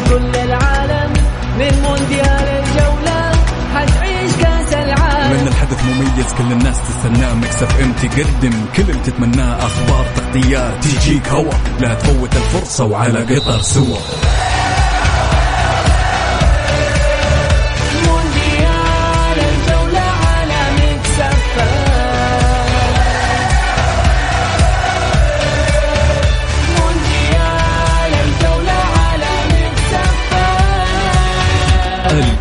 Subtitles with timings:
[0.00, 1.12] في كل العالم
[1.58, 3.32] من مونديال الجولة.
[3.74, 5.40] حتعيش كأس العالم.
[5.40, 7.34] من الحدث مميز كل الناس تستناه.
[7.34, 9.66] مكسف ام تقدم كل اللي تتمناه.
[9.66, 11.52] أخبار تغطيات تجيك هوا.
[11.80, 13.98] لا تفوت الفرصة وعلى قطر سوا.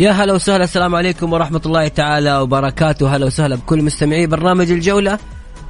[0.00, 3.16] يا هلا وسهلا السلام عليكم ورحمة الله تعالى وبركاته.
[3.16, 5.18] هلا وسهلا بكل مستمعي برنامج الجولة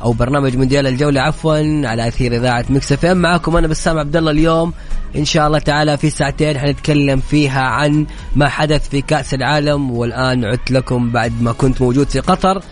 [0.03, 3.17] أو برنامج مونديال الجولة عفوا على أثير إذاعة مكس إف إم.
[3.17, 4.73] معكم أنا بسام عبد الله اليوم.
[5.17, 8.06] إن شاء الله تعالى في ساعتين حنتكلم فيها عن
[8.37, 12.62] ما حدث في كأس العالم والآن عدت لكم بعد ما كنت موجود في قطر.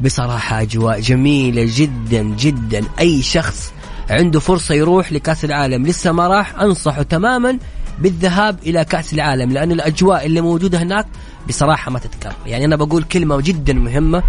[0.00, 2.84] بصراحة أجواء جميلة جدا جدا.
[3.00, 3.72] أي شخص
[4.10, 7.58] عنده فرصة يروح لكأس العالم لسه ما راح أنصحه تماما
[8.02, 11.06] بالذهاب إلى كأس العالم لأن الأجواء اللي موجودة هناك
[11.48, 12.34] بصراحة ما تتكرر.
[12.46, 14.22] يعني أنا بقول كلمة جدا مهمة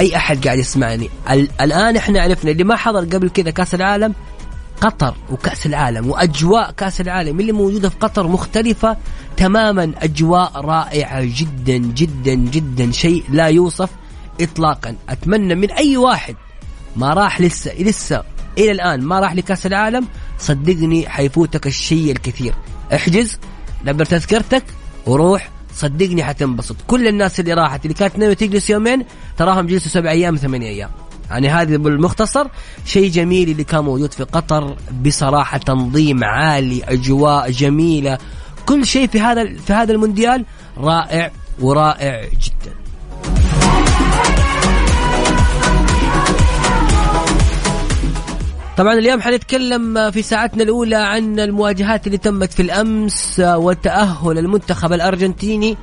[0.00, 1.10] أي أحد قاعد يسمعني.
[1.30, 4.14] ال- الآن إحنا عرفنا اللي ما حضر قبل كذا كأس العالم
[4.80, 8.96] قطر وكأس العالم وأجواء كأس العالم اللي موجودة في قطر مختلفة
[9.36, 9.92] تماما.
[10.02, 12.92] أجواء رائعة جدا جدا جدا.
[12.92, 13.90] شيء لا يوصف
[14.40, 14.96] إطلاقا.
[15.08, 16.36] أتمنى من أي واحد
[16.96, 18.22] ما راح لسه لسه
[18.58, 20.06] إلى الآن ما راح لكأس العالم
[20.38, 22.54] صدقني حيفوتك الشيء الكثير.
[22.94, 23.38] احجز
[23.84, 24.64] دبر تذكرتك
[25.06, 26.76] وروح صدقني حتنبسط.
[26.86, 29.04] كل الناس اللي راحت اللي كانت ناوية تجلس يومين
[29.36, 30.90] تراهم جلسوا سبع أيام ثمانية أيام.
[31.30, 32.46] يعني هذا بالمختصر
[32.84, 38.18] شيء جميل اللي كان موجود في قطر بصراحة تنظيم عالي أجواء جميلة.
[38.66, 40.44] كل شيء في هذا في هذا المونديال
[40.78, 41.30] رائع
[41.60, 42.74] ورائع جدا.
[48.76, 55.76] طبعا اليوم حنتكلم في ساعتنا الأولى عن المواجهات اللي تمت في الأمس وتأهل المنتخب الأرجنتيني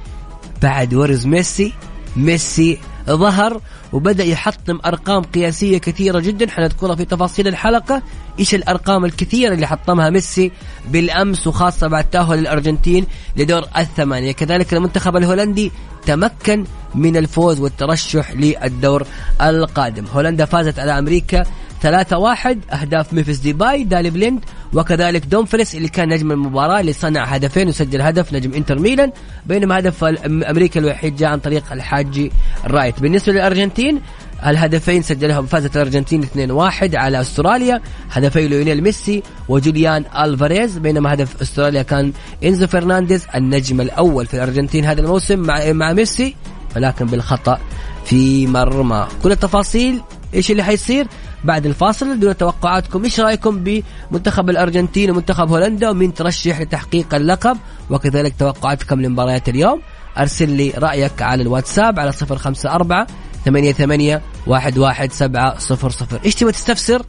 [0.62, 1.74] بعد ورز ميسي.
[2.16, 3.62] ميسي ظهر
[3.94, 6.50] وبدأ يحطم أرقام قياسية كثيرة جدا.
[6.50, 8.02] حنذكرها في تفاصيل الحلقة.
[8.40, 10.52] إيش الأرقام الكثيرة اللي حطمها ميسي
[10.88, 14.32] بالأمس وخاصة بعد تأهل الأرجنتين لدور الثمانية.
[14.32, 15.72] كذلك المنتخب الهولندي
[16.06, 16.66] تمكن
[16.96, 19.08] من الفوز والترشح للدور
[19.42, 20.06] القادم.
[20.14, 21.44] هولندا فازت على أمريكا
[21.84, 24.40] 3 1 أهداف ممفيس ديباي دالي بليند
[24.74, 29.12] وكذلك دومفريس اللي كان نجم المباراة اللي صنع هدفين وسجل هدف نجم إنتر ميلان
[29.46, 32.32] بينما هدف أمريكا الوحيد جاء عن طريق الحاجي
[32.66, 33.00] رايت.
[33.00, 34.02] بالنسبة للأرجنتين
[34.46, 41.82] الهدفين سجلهم فازت الأرجنتين 2-1 على أستراليا هدفي ليونيل ميسي وجوليان ألفاريز بينما هدف أستراليا
[41.82, 42.14] كان
[42.44, 46.36] إنزو فرنانديز النجم الأول في الأرجنتين هذا الموسم مع مع ميسي
[46.76, 47.60] ولكن بالخطأ
[48.06, 49.08] في مرمى.
[49.24, 50.02] كل التفاصيل
[50.34, 51.08] إيش اللي حيصير؟
[51.44, 57.58] بعد الفاصل دون توقعاتكم إيش رأيكم بمنتخب الأرجنتين ومنتخب هولندا ومين ترشح لتحقيق اللقب؟
[57.90, 59.82] وكذلك توقعاتكم لمباريات اليوم.
[60.18, 63.06] أرسل لي رأيك على الواتساب على 054
[63.46, 67.02] 88 11700 إيش تبغى تستفسر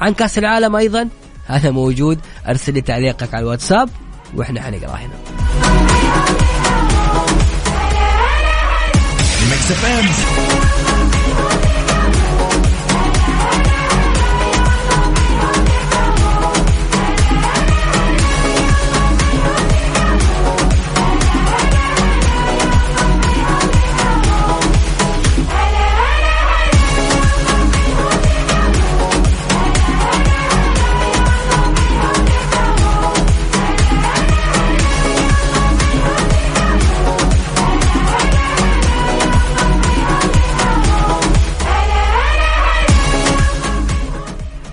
[0.00, 1.08] عن كأس العالم أيضا؟
[1.46, 2.18] هذا موجود.
[2.48, 3.88] أرسل لي تعليقك على الواتساب
[4.36, 5.14] وإحنا حنقراه هنا.
[9.50, 9.72] ميكس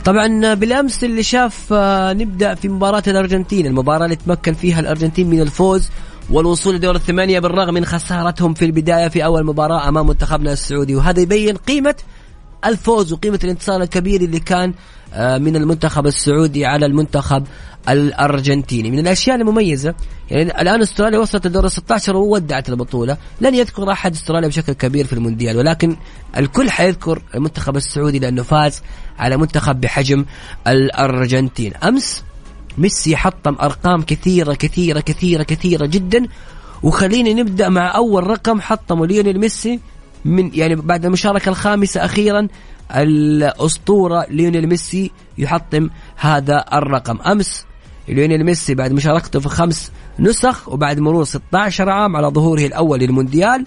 [0.07, 3.65] طبعا بالأمس اللي شاف آه، نبدأ في مباراة الأرجنتين.
[3.65, 5.89] المباراة اللي تمكن فيها الأرجنتين من الفوز
[6.29, 10.95] والوصول لدور الثمانية بالرغم من خسارتهم في البداية في أول مباراة أمام منتخبنا السعودي.
[10.95, 11.95] وهذا يبين قيمة
[12.65, 14.73] الفوز وقيمة الانتصار الكبير اللي كان
[15.13, 17.43] آه، من المنتخب السعودي على المنتخب
[17.89, 18.91] الأرجنتيني.
[18.91, 19.95] من الأشياء المميزة
[20.31, 23.17] يعني الآن أستراليا وصلت لدور ال 16 وودعت البطولة.
[23.41, 25.95] لن يذكر أحد أستراليا بشكل كبير في المونديال ولكن
[26.37, 28.81] الكل حيذكر المنتخب السعودي لأنه فاز
[29.19, 30.25] على منتخب بحجم
[30.67, 31.73] الأرجنتين.
[31.75, 32.23] أمس
[32.77, 36.27] ميسي حطم أرقام كثيرة كثيرة كثيرة كثيرة جدا.
[36.83, 39.79] وخلينا نبدأ مع أول رقم حطمه ليونيل ميسي.
[40.27, 42.47] من يعني بعد المشاركة الخامسة أخيرا
[42.95, 47.21] الأسطورة ليونيل ميسي يحطم هذا الرقم.
[47.21, 47.65] أمس
[48.07, 53.65] ليونيل ميسي بعد مشاركته في خمس نسخ وبعد مرور 16 عام على ظهوره الأول للمونديال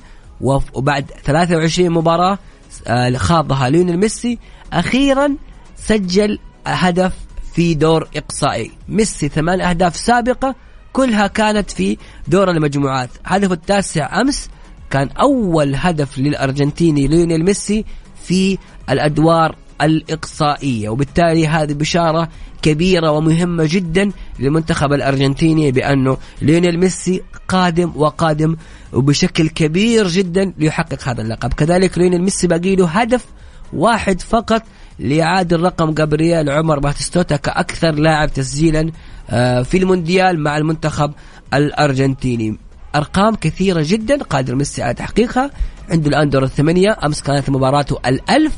[0.74, 2.38] وبعد 23 مباراة
[2.86, 4.38] آه، خاضها ليونيل ميسي.
[4.72, 5.36] أخيرا
[5.76, 7.12] سجل هدف
[7.54, 8.70] في دور إقصائي.
[8.88, 10.54] ميسي ثمان أهداف سابقة
[10.92, 11.96] كلها كانت في
[12.28, 13.10] دور المجموعات.
[13.24, 14.48] هدفه التاسع أمس
[14.90, 17.84] كان أول هدف للأرجنتيني ليونيل ميسي
[18.24, 18.58] في
[18.90, 20.88] الأدوار الإقصائية.
[20.88, 22.28] وبالتالي هذه بشارة
[22.62, 28.56] كبيرة ومهمة جدا للمنتخب الأرجنتيني بأنه ليونيل ميسي قادم وقادم
[28.92, 31.52] وبشكل كبير جدا ليحقق هذا اللقب.
[31.52, 33.24] كذلك ليونيل ميسي باقي له هدف
[33.72, 34.62] واحد فقط
[34.98, 38.92] ليعادل رقم جابرييل عمر باتيستوتا كأكثر لاعب تسجيلا
[39.30, 41.12] آه، في المونديال مع المنتخب
[41.54, 42.69] الأرجنتيني.
[42.94, 45.50] أرقام كثيرة جدا قادر ميسي على تحقيقها
[45.90, 46.96] عنده الآن دور الثمانية.
[47.04, 48.56] أمس كانت مباراته الألف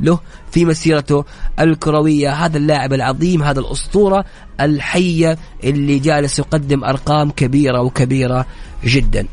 [0.00, 1.24] له في مسيرته
[1.60, 2.32] الكروية.
[2.32, 4.24] هذا اللاعب العظيم هذا الأسطورة
[4.60, 8.46] الحية اللي جالس يقدم أرقام كبيرة وكبيرة
[8.84, 9.26] جدا.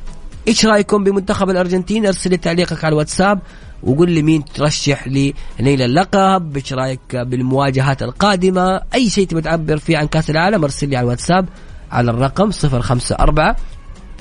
[0.47, 3.39] إيش رأيكم بمنتخب الأرجنتين؟ أرسل لي تعليقك على الواتساب
[3.83, 6.55] وقول لي مين ترشح لنيل اللقب.
[6.55, 11.03] إيش رأيك بالمواجهات القادمة؟ أي شيء تبي تعبر فيه عن كأس العالم؟ أرسل لي على
[11.03, 11.45] الواتساب
[11.91, 13.55] على الرقم 054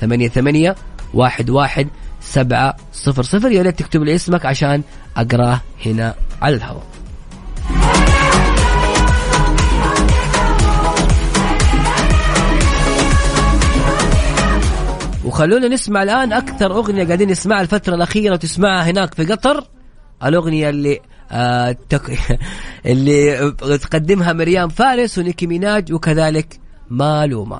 [0.01, 0.75] 88
[1.15, 1.87] 11
[2.91, 4.83] 700 يا ريت تكتب لي اسمك عشان
[5.17, 6.83] اقراه هنا على الهواء.
[15.25, 19.63] وخلونا نسمع الآن أكثر أغنية قاعدين نسمعها الفترة الأخيرة وتسمعها هناك في قطر.
[20.23, 20.99] الأغنية اللي
[21.31, 21.75] آه.
[22.85, 23.51] اللي
[23.81, 26.59] تقدمها مريم فارس ونيكي ميناج وكذلك
[26.89, 27.59] مالوما.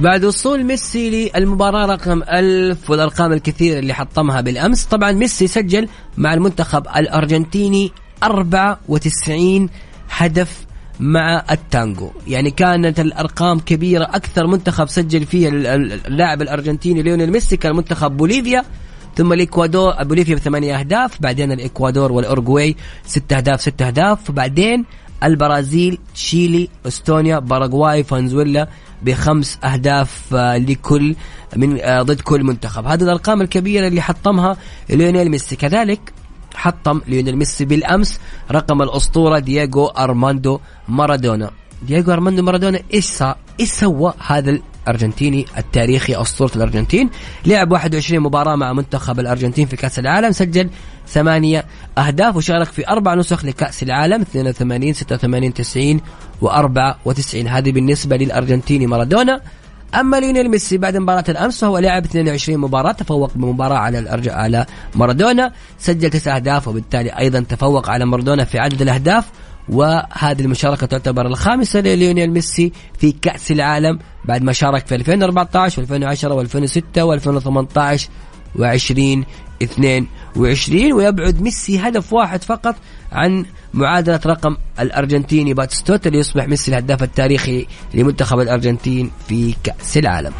[0.00, 4.84] بعد وصول ميسي للمباراة رقم ألف والأرقام الكثيرة اللي حطمها بالأمس.
[4.84, 9.68] طبعا ميسي سجل مع المنتخب الأرجنتيني 94
[10.10, 10.66] هدف
[11.00, 12.10] مع التانجو.
[12.26, 14.04] يعني كانت الأرقام كبيرة.
[14.04, 18.64] أكثر منتخب سجل فيه اللاعب الأرجنتيني ليونيل ميسي كان منتخب بوليفيا.
[19.16, 22.76] ثم الاكوادور بوليفيا بثمانية أهداف بعدين الإكوادور والاورجواي
[23.06, 24.30] ست أهداف ست أهداف.
[24.30, 24.84] بعدين
[25.24, 28.68] البرازيل تشيلي استونيا باراغواي فنزويلا
[29.02, 31.16] بخمس أهداف آه، لكل
[31.56, 32.86] من آه، ضد كل منتخب.
[32.86, 34.56] هذه الأرقام الكبيرة اللي حطمها
[34.90, 35.56] ليونيل ميسي.
[35.56, 36.12] كذلك
[36.54, 38.20] حطم ليونيل ميسي بالأمس
[38.50, 41.50] رقم الأسطورة دييغو أرماندو مارادونا.
[41.82, 43.22] دييغو أرماندو مارادونا إيش
[43.60, 47.10] إيش سوى هذا الأرجنتيني التاريخي أسطورة الأرجنتين.
[47.46, 50.70] لعب 21 مباراة مع منتخب الأرجنتين في كأس العالم سجل
[51.08, 51.64] ثمانية
[51.98, 56.00] أهداف وشارك في أربع نسخ لكأس العالم 82 86 90
[56.42, 59.40] و94 هذه بالنسبة للأرجنتيني مارادونا.
[59.94, 64.28] أما ليونيل ميسي بعد مباراة الأمس فهو لعب 22 مباراة تفوق بمباراة على الأرج...
[64.28, 65.52] على مارادونا.
[65.78, 69.24] سجل تسع أهداف وبالتالي أيضا تفوق على مارادونا في عدد الأهداف.
[69.68, 76.18] وهذه المشاركة تعتبر الخامسة لليونيل ميسي في كأس العالم بعد ما شارك في 2014 و2010
[76.20, 78.00] و2006 و2018
[78.58, 79.24] و20
[79.62, 82.74] 22 ويبعد ميسي هدف واحد فقط
[83.12, 83.44] عن
[83.74, 90.32] معادلة رقم الأرجنتيني باتستوتا ليصبح ميسي الهداف التاريخي لمنتخب الأرجنتين في كأس العالم.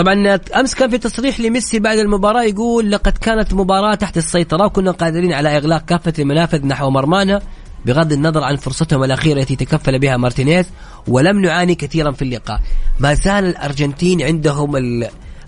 [0.00, 4.90] طبعا أمس كان في تصريح لميسي بعد المباراة يقول لقد كانت مباراة تحت السيطرة وكنا
[4.90, 7.42] قادرين على إغلاق كافة المنافذ نحو مرمانا
[7.86, 10.66] بغض النظر عن فرصتهم الأخيرة التي تكفل بها مارتينيز
[11.08, 12.60] ولم نعاني كثيرا في اللقاء.
[12.98, 14.72] ما زال الأرجنتين عندهم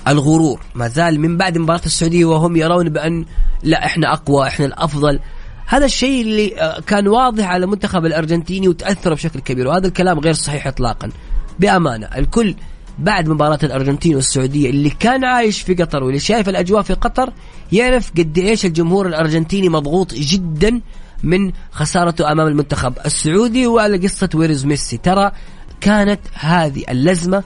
[0.09, 0.61] الغرور.
[0.75, 3.25] ما زال من بعد مباراة السعودية وهم يرون بأن
[3.63, 5.21] لا إحنا أقوى إحنا الأفضل.
[5.67, 10.33] هذا الشيء اللي آه، كان واضح على المنتخب الأرجنتيني وتأثر بشكل كبير وهذا الكلام غير
[10.33, 11.11] صحيح اطلاقا.
[11.59, 12.55] بأمانة الكل
[12.99, 17.33] بعد مباراة الأرجنتين والسعودية اللي كان عايش في قطر واللي شايف الأجواء في قطر
[17.73, 20.81] يعرف قد إيش الجمهور الأرجنتيني مضغوط جدا
[21.23, 24.97] من خسارته أمام المنتخب السعودي وعلى قصة ويرز ميسي.
[24.97, 25.33] ترى
[25.81, 27.43] كانت هذه اللزمة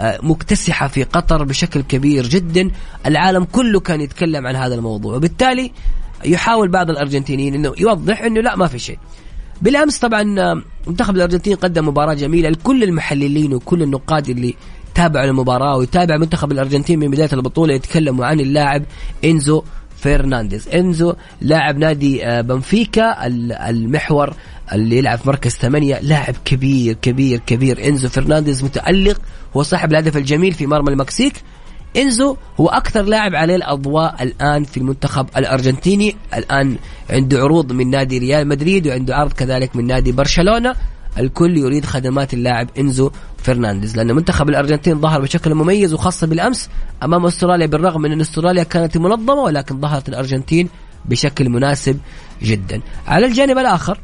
[0.00, 2.70] آه، مكتسحة في قطر بشكل كبير جدا.
[3.06, 5.16] العالم كله كان يتكلم عن هذا الموضوع.
[5.16, 5.72] وبالتالي
[6.24, 8.98] يحاول بعض الأرجنتينيين أنه يوضح أنه لا ما في شيء.
[9.62, 14.54] بالأمس طبعا آه، منتخب الأرجنتين قدم مباراة جميلة لكل المحللين وكل النقاد اللي
[14.98, 18.84] تابعوا المباراة ويتابع منتخب الأرجنتين من بداية البطولة يتكلموا عن اللاعب
[19.24, 19.62] إنزو
[19.96, 20.68] فرنانديز.
[20.68, 23.26] إنزو لاعب نادي آه، بنفيكا
[23.70, 24.34] المحور
[24.72, 25.98] اللي يلعب في مركز ثمانية.
[26.02, 27.88] لاعب كبير كبير كبير.
[27.88, 29.20] إنزو فرنانديز متألق
[29.56, 31.34] هو صاحب الهدف الجميل في مرمى المكسيك.
[31.96, 36.16] إنزو هو أكثر لاعب عليه الأضواء الآن في المنتخب الأرجنتيني.
[36.34, 36.76] الآن
[37.10, 40.74] عنده عروض من نادي ريال مدريد وعنده عرض كذلك من نادي برشلونة.
[41.18, 46.68] الكل يريد خدمات اللاعب إنزو فرنانديز لأن منتخب الأرجنتين ظهر بشكل مميز وخاصة بالأمس
[47.02, 50.68] أمام أستراليا بالرغم من إن أستراليا كانت منظمة ولكن ظهرت الأرجنتين
[51.04, 51.98] بشكل مناسب
[52.42, 52.80] جدا.
[53.06, 54.00] على الجانب الآخر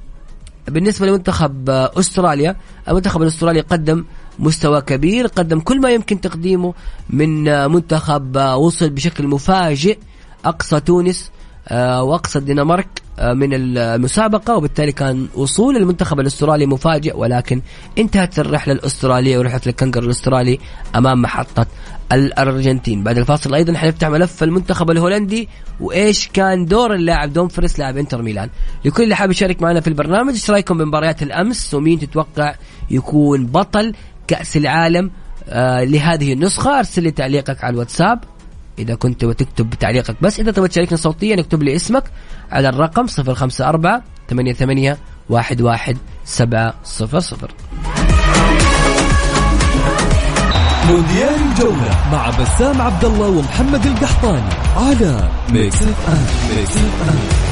[0.68, 2.56] بالنسبة لمنتخب أستراليا
[2.88, 4.04] المنتخب الأسترالي قدم
[4.38, 6.74] مستوى كبير قدم كل ما يمكن تقديمه
[7.10, 9.98] من منتخب وصل بشكل مفاجئ
[10.44, 11.30] أقصى تونس
[11.68, 13.03] آه، وأقصى الدنمارك.
[13.22, 17.62] من المسابقة وبالتالي كان وصول المنتخب الأسترالي مفاجئ ولكن
[17.98, 20.58] انتهت الرحلة الأسترالية ورحلة الكنجر الأسترالي
[20.96, 21.66] أمام محطة
[22.12, 23.04] الأرجنتين.
[23.04, 25.48] بعد الفاصل أيضا حنفتح ملف المنتخب الهولندي
[25.80, 28.48] وإيش كان دور اللاعب دومفريس لاعب إنتر ميلان.
[28.84, 32.54] لكل اللي حاب يشارك معنا في البرنامج إيش رأيكم بمباريات الأمس؟ ومين تتوقع
[32.90, 33.94] يكون بطل
[34.26, 35.10] كأس العالم
[35.48, 38.24] آه لهذه النسخة؟ أرسل لي تعليقك على الواتساب.
[38.78, 42.04] إذا كنت تكتب تعليقك بس إذا تبغى تشاركنا صوتيا اكتب لي اسمك
[42.52, 44.96] على الرقم 054 88
[45.30, 46.74] 11 700
[50.88, 57.43] مونديال الجولة مع بسام عبد الله ومحمد القحطاني على ميكس اف ام ميكس اف ام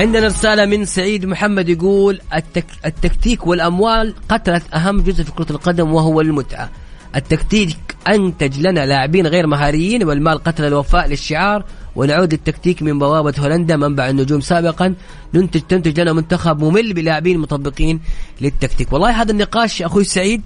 [0.00, 2.66] عندنا رسالة من سعيد محمد يقول التك...
[2.84, 6.70] التكتيك والأموال قتلت أهم جزء في كرة القدم وهو المتعة.
[7.16, 7.76] التكتيك
[8.08, 11.64] أنتج لنا لاعبين غير مهاريين والمال قتل الوفاء للشعار.
[11.96, 14.94] ونعود للتكتيك من بوابة هولندا منبع النجوم سابقا.
[15.34, 18.00] ننتج تنتج لنا منتخب ممل بلاعبين مطبقين
[18.40, 18.92] للتكتيك.
[18.92, 20.42] والله هذا النقاش أخوي سعيد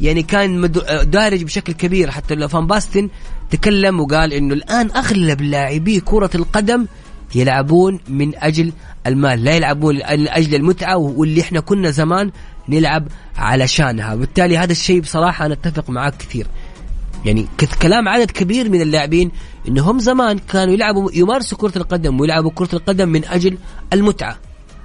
[0.00, 0.70] يعني كان
[1.02, 2.10] دارج بشكل كبير.
[2.10, 3.08] حتى فان باستن
[3.50, 6.86] تكلم وقال إنه الآن أغلب لاعبي كرة القدم
[7.34, 8.72] يلعبون من أجل
[9.06, 12.30] المال لا يلعبون من أجل المتعة واللي إحنا كنا زمان
[12.68, 16.46] نلعب علشانها وبالتالي هذا الشيء بصراحة أنا أتفق معك كثير.
[17.24, 17.46] يعني
[17.82, 19.30] كلام عدد كبير من اللاعبين
[19.68, 23.58] إنهم زمان كانوا يلعبوا يمارسوا كرة القدم ويلعبوا كرة القدم من أجل
[23.92, 24.38] المتعة.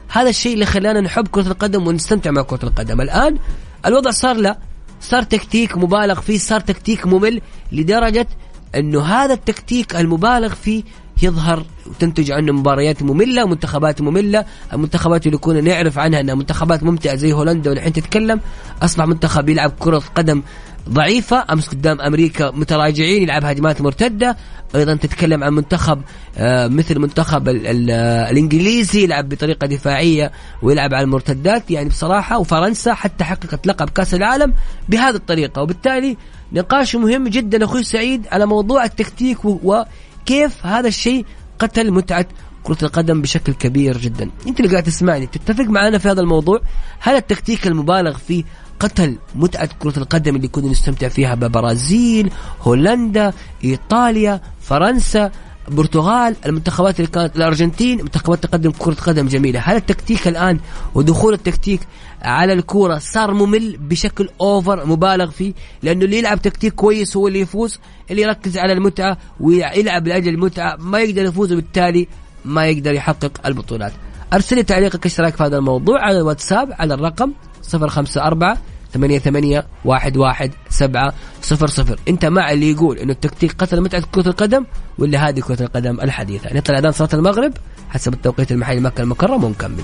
[0.10, 3.02] هذا الشيء اللي خلانا نحب كرة القدم ونستمتع مع كرة القدم.
[3.02, 3.38] الآن
[3.86, 4.60] الوضع صار لا
[5.02, 8.28] صار تكتيك مبالغ فيه صار تكتيك ممل لدرجة
[8.76, 10.84] إنه هذا التكتيك المبالغ فيه
[11.24, 14.46] يظهر وتنتج عنه مباريات مملة منتخبات مملة.
[14.74, 18.40] المنتخبات اللي كنا نعرف عنها أنها منتخبات ممتعة زي هولندا والحين تتكلم.
[18.82, 20.42] أصبح منتخب يلعب كرة قدم
[20.90, 24.38] ضعيفة أمس قدام أمريكا متراجعين يلعب هجمات مرتدة.
[24.76, 26.02] أيضا تتكلم عن منتخب
[26.38, 27.92] آه مثل منتخب ال ال
[28.32, 31.72] الإنجليزي يلعب بطريقة دفاعية ويلعب على المرتدات.
[31.72, 34.54] يعني بصراحة وفرنسا حتى حققت لقب كأس العالم
[34.90, 35.62] بهذه الطريقة.
[35.62, 36.18] وبالتالي
[36.52, 39.84] نقاش مهم جدا أخوي سعيد على موضوع التكتيك و
[40.26, 41.26] كيف هذا الشيء
[41.60, 42.26] قتل متعة
[42.64, 46.62] كرة القدم بشكل كبير جدا؟ أنت اللي قاعد تسمعني تتفق معنا في هذا الموضوع؟
[47.00, 48.44] هل التكتيك المبالغ فيه
[48.80, 55.32] قتل متعة كرة القدم اللي كنا نستمتع فيها ببرازيل هولندا إيطاليا فرنسا
[55.68, 60.60] البرتغال المنتخبات اللي كانت الأرجنتين منتخبات تقدم كرة قدم جميلة؟ هل التكتيك الآن
[60.96, 61.80] ودخول التكتيك
[62.24, 62.98] على الكورة.
[62.98, 65.54] صار ممل بشكل اوفر مبالغ فيه
[65.84, 67.80] لأنه اللي يلعب تكتيك كويس هو اللي يفوز
[68.12, 70.76] اللي يركز على المتعة ويلعب لأجل المتعة.
[70.80, 72.08] ما يقدر يفوز وبالتالي
[72.46, 73.94] ما يقدر يحقق البطولات.
[74.34, 77.32] أرسل لي تعليقك إيش رأيك في هذا الموضوع على الواتساب على الرقم
[77.74, 78.58] 054
[78.94, 82.00] ثمانية ثمانية واحد واحد سبعة صفر صفر.
[82.08, 84.66] أنت مع اللي يقول إنه التكتيك قتل متعة كرة القدم
[84.98, 87.54] ولا هذه كرة القدم الحديثة؟ نطلع اذان صلاة المغرب
[87.90, 89.84] حسب التوقيت المحلي مكة المكرمة ونكمل.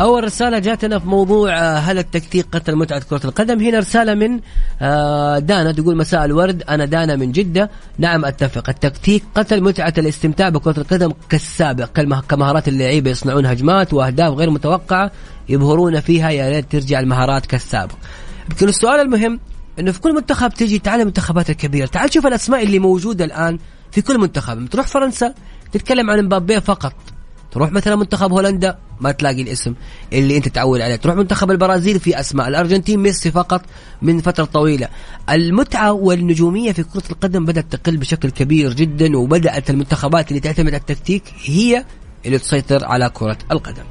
[0.00, 4.40] أول رسالة جاتنا في موضوع آه، هل التكتيك قتل متعة كرة القدم؟ هنا رسالة من
[4.82, 6.62] آه، دانا تقول مساء الورد.
[6.62, 7.70] أنا دانا من جدة.
[7.98, 8.68] نعم أتفق.
[8.68, 15.10] التكتيك قتل متعة الاستمتاع بكرة القدم كالسابق كمهارات اللعيبة يصنعون هجمات وأهداف غير متوقعة
[15.48, 16.30] يبهرون فيها.
[16.30, 17.94] يا ريت ترجع المهارات كالسابق.
[18.50, 19.40] يمكن السؤال المهم
[19.78, 21.86] إنه في كل منتخب تجي تعال المنتخبات الكبيرة.
[21.86, 23.58] تعال شوف الأسماء اللي موجودة الآن
[23.92, 24.66] في كل منتخب.
[24.66, 25.34] تروح فرنسا
[25.72, 26.94] تتكلم عن مبابي فقط.
[27.56, 29.74] تروح مثلا منتخب هولندا ما تلاقي الاسم
[30.12, 30.96] اللي انت تعود عليه.
[30.96, 33.62] تروح منتخب البرازيل في أسماء الأرجنتين ميسي فقط
[34.02, 34.88] من فترة طويلة.
[35.30, 40.80] المتعة والنجومية في كرة القدم بدأت تقل بشكل كبير جدا وبدأت المنتخبات اللي تعتمد على
[40.80, 41.84] التكتيك هي
[42.26, 43.84] اللي تسيطر على كرة القدم.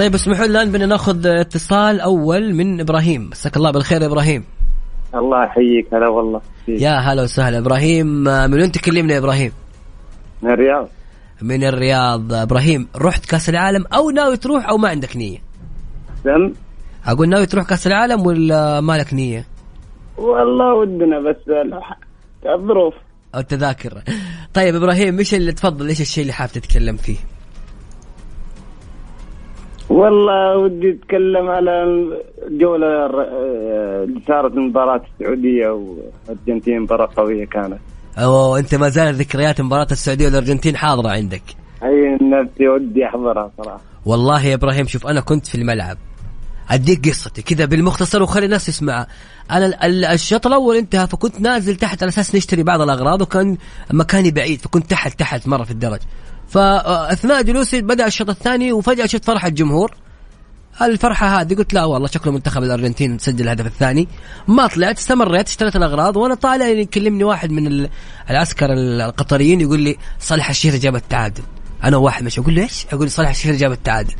[0.00, 3.30] طيب اسمحوا لنا الآن بدنا نأخذ اتصال أول من إبراهيم.
[3.30, 4.44] مساك الله بالخير يا إبراهيم.
[5.14, 5.94] الله يحييك.
[5.94, 6.40] هلا والله.
[6.66, 6.82] فيك.
[6.82, 7.58] يا هلا وسهلا.
[7.58, 9.52] إبراهيم من وين تكلمنا يا إبراهيم؟
[10.42, 10.88] من الرياض.
[11.42, 12.32] من الرياض.
[12.32, 15.38] إبراهيم رحت كأس العالم أو ناوي تروح أو ما عندك نية؟
[16.24, 16.52] سم؟
[17.06, 19.46] أقول ناوي تروح كأس العالم ولا ما لك نية؟
[20.16, 21.36] والله ودنا بس
[22.46, 22.94] الظروف.
[23.34, 24.02] التذاكر
[24.54, 27.16] طيب إبراهيم إيش اللي تفضل؟ إيش الشيء اللي حاب تتكلم فيه؟
[29.90, 31.84] والله ودي أتكلم على
[32.48, 37.78] الجوله الر- آه، اللي صارت المباراه السعودية والارجنتين مباراة قوية كانت.
[38.18, 41.42] أو أنت ما زال ذكريات مباراة السعودية والأرجنتين حاضرة عندك.
[41.82, 43.80] هي نفسي ودي أحضرها صراحة.
[44.06, 45.96] والله يا إبراهيم شوف أنا كنت في الملعب.
[46.70, 47.42] أديك قصتي.
[47.42, 49.06] كذا بالمختصر وخلي الناس يسمعها
[49.50, 53.56] أنا ال- ال- الشوط الأول انتهى فكنت نازل تحت على أساس نشتري بعض الأغراض وكان
[53.92, 56.00] مكاني بعيد فكنت تحت تحت مرة في الدرج.
[56.50, 59.94] فأثناء جلوسي بدأ الشوط الثاني وفجأة شفت فرحة الجمهور
[60.82, 64.08] الفرحة هذه قلت لا والله شكله منتخب الأرجنتين سجل الهدف الثاني
[64.48, 67.90] ما طلعت استمريت اشتريت الأغراض وأنا طالع يكلمني واحد من ال-
[68.30, 71.42] العسكر القطريين يقول لي صالح الشهري جاب التعادل
[71.84, 74.14] أنا واحد مش أقول له إيش؟ أقول لي صالح الشهري جاب التعادل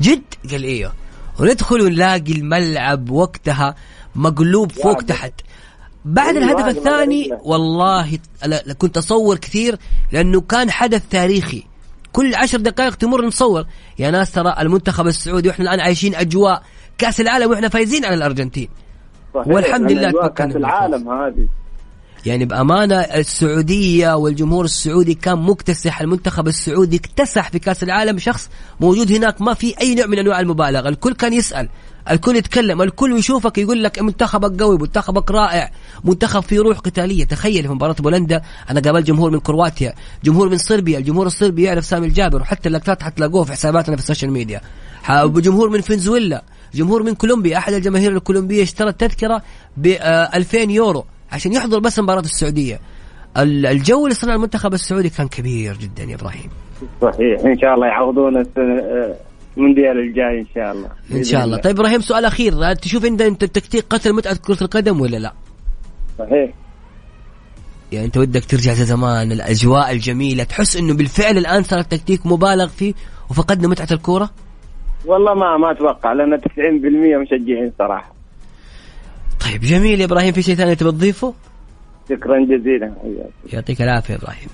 [0.00, 0.92] جد؟ قال أيوه
[1.40, 3.74] وندخل ونلاقي الملعب وقتها
[4.14, 5.02] مقلوب فوق.
[5.02, 5.32] تحت
[6.04, 7.30] بعد الهدف الثاني.
[7.42, 8.18] والله
[8.78, 9.78] كنت أصور كثير
[10.12, 11.64] لأنه كان حدث تاريخي.
[12.12, 13.66] كل عشر دقائق تمر نصور.
[13.98, 16.62] يا ناس ترى المنتخب السعودي وإحنا الآن عايشين أجواء
[16.98, 18.68] كأس العالم وإحنا فايزين على الأرجنتين.
[19.34, 19.48] صحيح.
[19.48, 21.48] والحمد لله كأس العالم هذه.
[22.26, 28.18] يعني بأمانة السعودية والجمهور السعودي كان مكتسح المنتخب السعودي اكتسح في كأس العالم.
[28.18, 30.88] شخص موجود هناك ما في أي نوع من أنواع المبالغة.
[30.88, 31.68] الكل كان يسأل.
[32.10, 35.70] الكل يتكلم الكل يشوفك يقول لك منتخبك قوي منتخبك رائع
[36.04, 37.24] منتخب فيه روح قتالية.
[37.24, 39.94] تخيل في مباراة بولندا أنا قابلت جمهور من كرواتيا
[40.24, 44.06] جمهور من صربيا الجمهور الصربي يعرف سامي الجابر وحتى اللقطات حتلاقوها في حساباتنا في ال
[44.06, 44.60] social media.
[45.24, 46.42] جمهور من فنزويلا
[46.74, 49.42] جمهور من كولومبيا أحد الجماهير الكولومبية اشترى التذكره
[49.76, 52.80] ب 2000 يورو عشان يحضر بس مباراة السعودية.
[53.36, 56.50] ال- الجو اللي صنع المنتخب السعودي كان كبير جدا يا إبراهيم.
[57.02, 57.40] صحيح.
[57.44, 59.14] إن شاء الله يعوضونا السنة آه،
[59.58, 60.90] المونديال الجاي إن شاء الله.
[61.12, 61.56] إن شاء الله.
[61.56, 62.74] طيب إبراهيم سؤال أخير.
[62.74, 65.32] تشوف انت أنت التكتيك قتل متعه كرة القدم ولا لا؟
[66.18, 66.50] صحيح.
[67.92, 72.66] يعني أنت ودك ترجع زي زمان الأجواء الجميلة تحس إنه بالفعل الآن صار التكتيك مبالغ
[72.66, 72.94] فيه
[73.30, 74.30] وفقدنا متعة الكورة؟
[75.06, 76.42] والله ما ما أتوقع لأن 90%
[77.16, 78.12] مشجعين صراحة.
[79.40, 80.32] طيب جميل يا إبراهيم.
[80.32, 81.34] في شيء ثاني تبي تضيفه؟
[82.08, 82.92] شكرا جزيلا.
[83.52, 84.48] يعطيك العافية يا إبراهيم.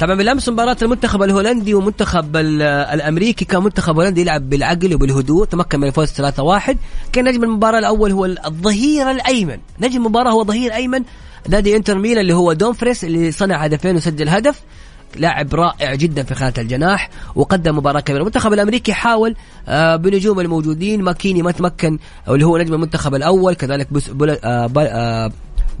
[0.00, 3.44] طبعا بالأمس مباراة المنتخب الهولندي ومنتخب ال- الأمريكي.
[3.44, 6.76] كان منتخب هولندي يلعب بالعقل وبالهدوء تمكن من الفوز 3-1
[7.12, 9.58] كان نجم المباراة الأول هو الظهير الأيمن.
[9.80, 11.02] نجم المباراة هو ظهير أيمن
[11.48, 14.60] نادي إنتر ميلان اللي هو دومفريس اللي صنع هدفين وسجل هدف.
[15.16, 18.20] لاعب رائع جدا في خانة الجناح وقدم مباراة كبيرة.
[18.20, 19.34] المنتخب الأمريكي حاول
[19.68, 21.02] آه، بنجوم الموجودين.
[21.02, 23.88] ماكيني ما تمكن اللي هو نجم المنتخب الأول كذلك
[24.44, 25.30] آه، آه،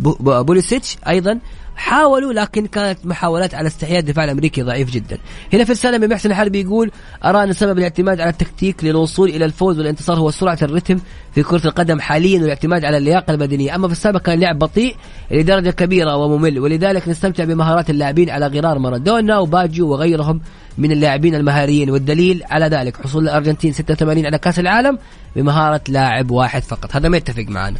[0.00, 1.38] بو- بو- بوليسيتش أيضا.
[1.80, 5.18] حاولوا لكن كانت محاولات على استحياء الدفاع الأمريكي ضعيف جدا.
[5.52, 6.90] هنا في من محسن الحربي يقول
[7.24, 10.98] أرى أن سبب الاعتماد على التكتيك للوصول إلى الفوز والانتصار هو سرعة الرتم
[11.34, 14.96] في كرة القدم حاليا والاعتماد على اللياقة البدنيه، أما في السابق كان اللعب بطيء
[15.30, 20.40] لدرجة كبيرة وممل ولذلك نستمتع بمهارات اللاعبين على غرار مارادونا وباجيو وغيرهم
[20.78, 24.98] من اللاعبين المهاريين والدليل على ذلك حصول الأرجنتين 86 على كأس العالم
[25.36, 27.78] بمهارة لاعب واحد فقط، هذا ما يتفق معنا.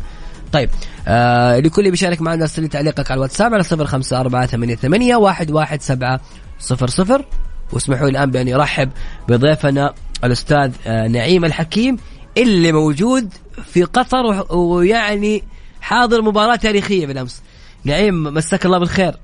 [0.53, 0.71] طيب
[1.09, 5.17] آه لكل بيشارك معنا ارسل لي تعليقك على الواتساب على صفر خمسة أربعة ثمانية ثمانية
[5.17, 6.21] واحد واحد سبعة
[6.59, 7.25] صفر صفر.
[7.73, 8.91] واسمحوا لي الآن بأن أرحب
[9.29, 11.97] بضيفنا الأستاذ آه نعيم الحكيم
[12.37, 13.35] اللي موجود
[13.65, 15.45] في قطر ويعني
[15.81, 17.43] حاضر مباراة تاريخية بالأمس.
[17.85, 19.15] نعيم مساك الله بالخير.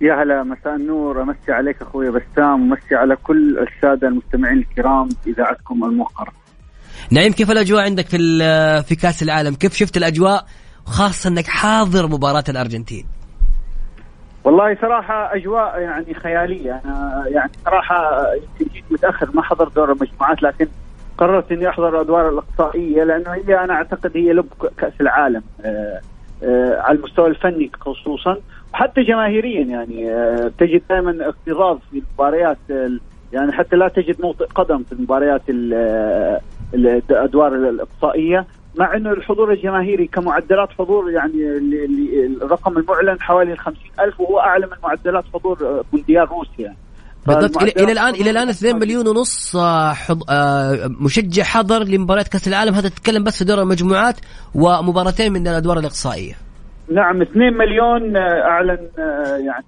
[0.00, 1.22] يا هلا مساء النور.
[1.22, 6.41] أمسي عليك أخوي بسام ومسي على كل السادة المستمعين الكرام إذاعتكم الموقره.
[7.12, 8.18] نعيم كيف الأجواء عندك في
[8.82, 10.44] في كأس العالم؟ كيف شفت الأجواء؟
[10.84, 13.06] خاصة أنك حاضر مباراة الأرجنتين.
[14.44, 16.80] والله صراحة أجواء يعني خيالية.
[16.84, 17.50] أنا يعني
[18.34, 20.66] يمكن جيت متأخر ما حضر دور المجموعات لكن
[21.18, 24.46] قررت إني أحضر الادوار الإقصائية لأنه هي أنا أعتقد هي لب
[24.78, 26.00] كأس العالم آه،
[26.44, 28.36] آه، على المستوى الفني خصوصا
[28.74, 33.00] وحتى جماهيريا يعني آه، تجد دائما اكتظاظ في المباريات ال-
[33.32, 36.40] يعني حتى لا تجد موطئ قدم في المباريات ال-
[36.74, 38.46] الأدوار الإقصائية
[38.78, 41.58] مع إنه الحضور الجماهيري كمعدلات حضور يعني
[42.42, 46.74] الرقم المعلن حوالي ال ألف وهو أعلى من معدلات حضور مونديال روسيا.
[47.26, 47.62] بالضبط.
[47.62, 50.22] إلى الآن إلى الآن حضور 2 مليون ونص آه، حض...
[50.30, 52.74] آه، مشجع حضر لمباراة كأس العالم.
[52.74, 54.16] هذا تتكلم بس في دور المجموعات
[54.54, 56.34] ومباراتين من الأدوار الإقصائية.
[56.92, 58.88] نعم 2 مليون آه، أعلن
[59.46, 59.64] يعني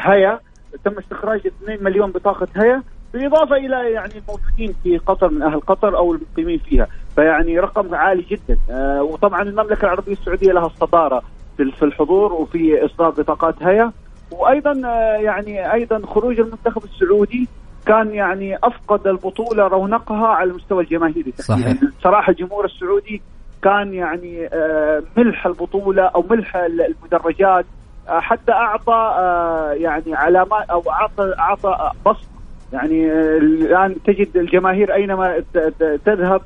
[0.00, 0.40] هيا.
[0.84, 2.82] تم استخراج 2 مليون بطاقة هيا.
[3.16, 8.22] بالإضافة إلى يعني الموجودين في قطر من أهل قطر أو المقيمين فيها فيعني رقم عالي
[8.22, 8.58] جدا.
[8.70, 11.22] آه، وطبعا المملكة العربية السعودية لها الصدارة
[11.56, 13.92] في الحضور وفي إصدار بطاقات هيا
[14.30, 17.48] وأيضا آه، يعني أيضا خروج المنتخب السعودي
[17.86, 21.74] كان يعني أفقد البطولة رونقها على المستوى الجماهيري صحيح.
[22.02, 23.22] صراحة الجمهور السعودي
[23.62, 27.66] كان يعني آه، ملح البطولة أو ملح المدرجات
[28.08, 29.14] حتى أعطى
[29.80, 32.35] يعني علامات أو اعطى أعطى بصمة
[32.72, 35.42] يعني آه، الآن تجد الجماهير أينما
[36.04, 36.40] تذهب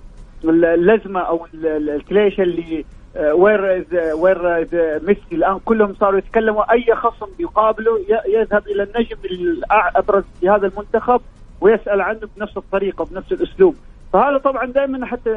[0.45, 2.85] اللزمة أو ال- ال- الكليشه اللي
[3.33, 3.85] where
[4.15, 4.67] where
[5.07, 10.67] ميسي الآن كلهم صاروا يتكلموا أي خصم يقابله ي- يذهب إلى النجم الابرز في هذا
[10.67, 11.21] المنتخب
[11.61, 13.75] ويسأل عنه بنفس الطريقة بنفس الأسلوب
[14.13, 15.31] فهذا طبعا دائما حتى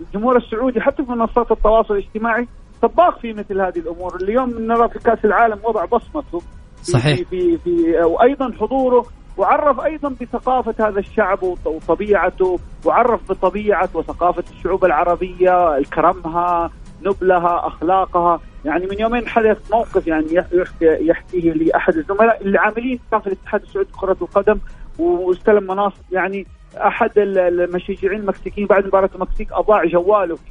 [0.00, 2.46] الجمهور السعودي حتى في منصات التواصل الاجتماعي
[2.82, 6.40] طباق في مثل هذه الأمور اليوم نرى في كأس العالم وضع بصمته
[6.82, 7.16] صحيح.
[7.16, 9.04] في في, في وأيضا حضوره
[9.36, 16.70] وعرف أيضا بثقافة هذا الشعب وط- وطبيعته وعرف بطبيعة وثقافة الشعوب العربية كرمها
[17.02, 18.40] نبلها أخلاقها.
[18.64, 23.26] يعني من يومين حدث موقف يعني يح- يحكي يحكيه لي احد الزملاء اللي عاملين في
[23.26, 24.58] الاتحاد السعودي لكرة القدم
[24.98, 30.42] واستلم مناصب يعني أحد ال- المشجعين المكسيكيين بعد مباراة المكسيك أضاع جواله في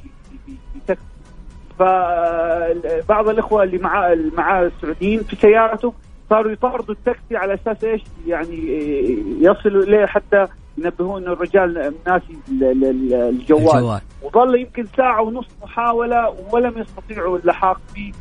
[0.46, 0.54] في
[0.86, 0.96] في,
[1.78, 5.94] فبعض الإخوة اللي مع مع السعوديين في سيارته
[6.32, 8.56] صاروا يطاردوا التاكسي على أساس إيش؟ يعني
[9.40, 10.46] يصلوا إليه حتى
[10.78, 14.00] ينبهون انه الرجال ناسي ال- ال- ال- الجوال الجوال.
[14.22, 18.12] وظل يمكن ساعة ونص محاولة ولم يستطيعوا اللحاق فيه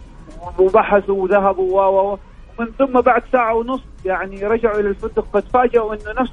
[0.60, 2.18] وبحثوا وذهبوا و و
[2.60, 6.32] ومن ثم بعد ساعة ونص يعني رجعوا إلى الفندق قد فاجئوا إنه نفس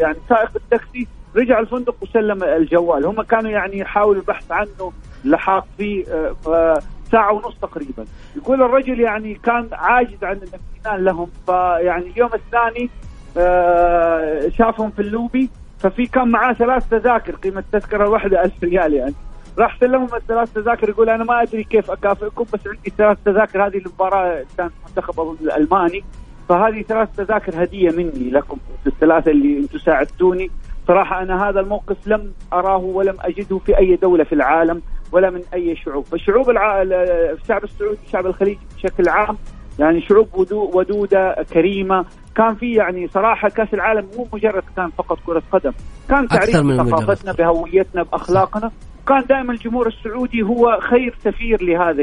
[0.00, 4.92] يعني سائق التاكسي رجع الفندق وسلم الجوال هم كانوا يعني يحاولوا البحث عنه
[5.24, 6.04] اللحاق فيه
[6.46, 6.80] آه،
[7.12, 8.04] ساعة ونص تقريبا.
[8.36, 12.90] يقول الرجل يعني كان عاجز عن الامتنان لهم فيعني اليوم الثاني
[13.36, 19.14] آه، شافهم في اللوبي ففي كان معاه ثلاث تذاكر قيمة التذكرة الواحدة ألف ريال يعني.
[19.58, 23.76] راح سلمهم الثلاث تذاكر يقول أنا ما أدري كيف أكافئكم بس عندي ثلاث تذاكر هذه
[23.76, 26.04] المباراة كانت منتخب أظن الألماني
[26.48, 30.50] فهذه ثلاث تذاكر هدية مني لكم الثلاثة اللي أنتم ساعدتوني.
[30.88, 34.82] صراحة أنا هذا الموقف لم أراه ولم أجده في أي دولة في العالم.
[35.12, 36.04] ولا من أي شعوب.
[36.04, 36.82] فالشعوب الع...
[36.82, 39.36] الشعب السعودي الشعب الخليجي بشكل عام
[39.78, 42.04] يعني شعوب ودو ودودة كريمة.
[42.36, 45.72] كان في يعني صراحة كأس العالم مو مجرد كان فقط كرة قدم.
[46.08, 46.56] كان تعريف
[46.90, 48.70] ثقافتنا بهويتنا بأخلاقنا.
[49.04, 52.02] وكان دائما الجمهور السعودي هو خير سفير لهذه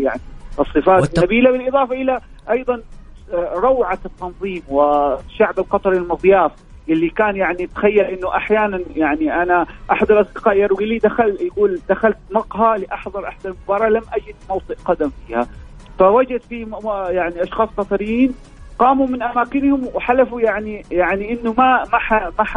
[0.00, 0.20] يعني
[0.60, 1.02] الصفات.
[1.02, 2.82] والت- النبيلة بالإضافة إلى أيضا
[3.34, 6.52] آه، روعة التنظيم والشعب القطري المضياف.
[6.88, 12.16] اللي كان يعني تخيل إنه أحيانا يعني أنا احد الاصدقاء يروي لي دخل يقول دخلت
[12.30, 15.46] مقهى لأحضر إحدى المباراة لم أجد موطئ قدم فيها.
[15.98, 16.66] فوجد في
[17.10, 18.34] يعني أشخاص قطريين
[18.78, 22.56] قاموا من أماكنهم وحلفوا يعني يعني إنه ما ما ح ما ح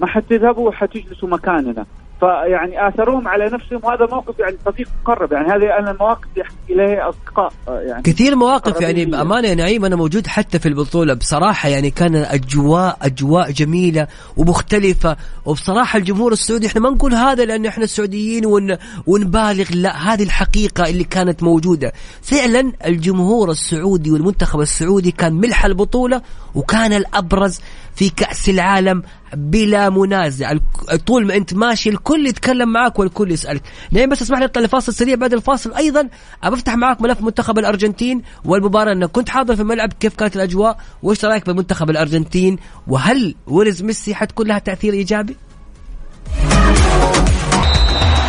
[0.00, 1.86] ما حتذهبوا حتجلسوا مكاننا.
[2.20, 5.32] فيعني آثروهم على نفسهم وهذا موقف يعني صديق مقرب.
[5.32, 9.04] يعني هذه أنا المواقف احكي لها أصدقاء يعني كثير مواقف يعني.
[9.04, 11.14] بأمانة يا نعيم أنا موجود حتى في البطولة.
[11.14, 15.16] بصراحة يعني كان أجواء أجواء جميلة ومختلفة.
[15.44, 18.76] وبصراحة الجمهور السعودي إحنا ما نقول هذا لأن إحنا سعوديين ون
[19.06, 21.92] ونبالغ لا هذه الحقيقة اللي كانت موجودة.
[22.22, 26.22] فعلا الجمهور السعودي والمنتخب السعودي كان ملح البطولة
[26.54, 27.60] وكان الأبرز
[27.94, 29.02] في كأس العالم
[29.34, 30.52] بلا منازع.
[31.06, 33.62] طول ما انت ماشي الكل يتكلم معك والكل يسألك.
[33.90, 35.14] نعم بس اسمح لي أطلع لفاصل سريع.
[35.14, 36.08] بعد الفاصل أيضا
[36.42, 38.92] أبى أفتح معك ملف منتخب الأرجنتين والمباراة.
[38.92, 44.14] أنك كنت حاضر في الملعب كيف كانت الأجواء؟ وإيش رأيك بمنتخب الأرجنتين؟ وهل where's ميسي
[44.14, 45.36] حتكون لها تأثير إيجابي؟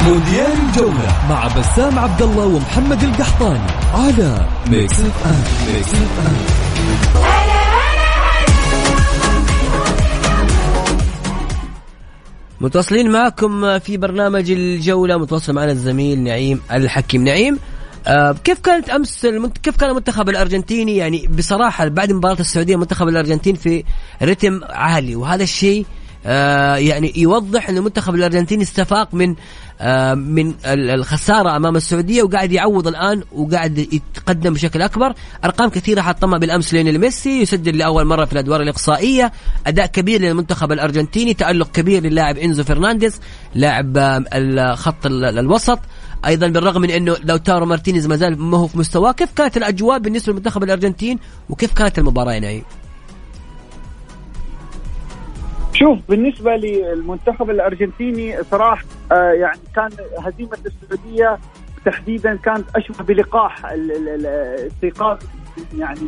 [0.05, 7.36] مونديال الجولة مع بسام عبد الله ومحمد القحطاني على Mix FM Mix FM
[12.61, 17.23] متواصلين معكم في برنامج الجولة متواصل معنا الزميل نعيم الحكيم.
[17.23, 17.59] نعيم
[18.07, 19.57] آه، كيف كانت أمس المنت...
[19.57, 23.83] كيف كان المنتخب الأرجنتيني؟ يعني بصراحة بعد مباراة السعودية المنتخب الأرجنتين في
[24.23, 25.85] رتم عالي وهذا الشيء
[26.25, 29.35] يعني يوضح إن المنتخب الأرجنتيني استفاق من
[29.81, 35.13] آه، من ال- الخسارة أمام السعودية وقاعد يعوض الآن وقاعد يتقدم بشكل أكبر.
[35.45, 39.31] أرقام كثيرة حطمها بالأمس ليونيل ميسي يسجل لأول مرة في الأدوار الإقصائية.
[39.67, 43.19] أداء كبير للمنتخب الأرجنتيني تألق كبير للاعب إنزو فرنانديز
[43.55, 45.79] لاعب آه، الخط ال- الوسط.
[46.25, 49.99] أيضا بالرغم من إنه لاوتارو مارتينيز ما زال ما هو في مستواه كيف كانت الأجواء
[49.99, 52.63] بالنسبة لمنتخب الأرجنتين وكيف كانت المباراة يا نعيم
[55.79, 61.37] شوف بالنسبة للمنتخب الأرجنتيني صراحة آه يعني كان هزيمة السعودية
[61.85, 65.17] تحديدا كانت أشبه بلقاح ال- ال- ال- استيقاظ
[65.77, 65.99] يعني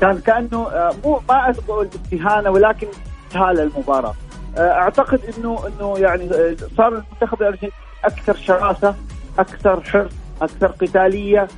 [0.00, 2.86] كان كأنه آه مو ما أقول استهانه ولكن
[3.28, 4.14] استهاله المباراة.
[4.58, 6.28] آه أعتقد إنه إنه يعني
[6.76, 7.72] صار المنتخب الأرجنتيني
[8.04, 8.94] أكثر شراسة
[9.38, 11.48] أكثر حرص أكثر قتالية.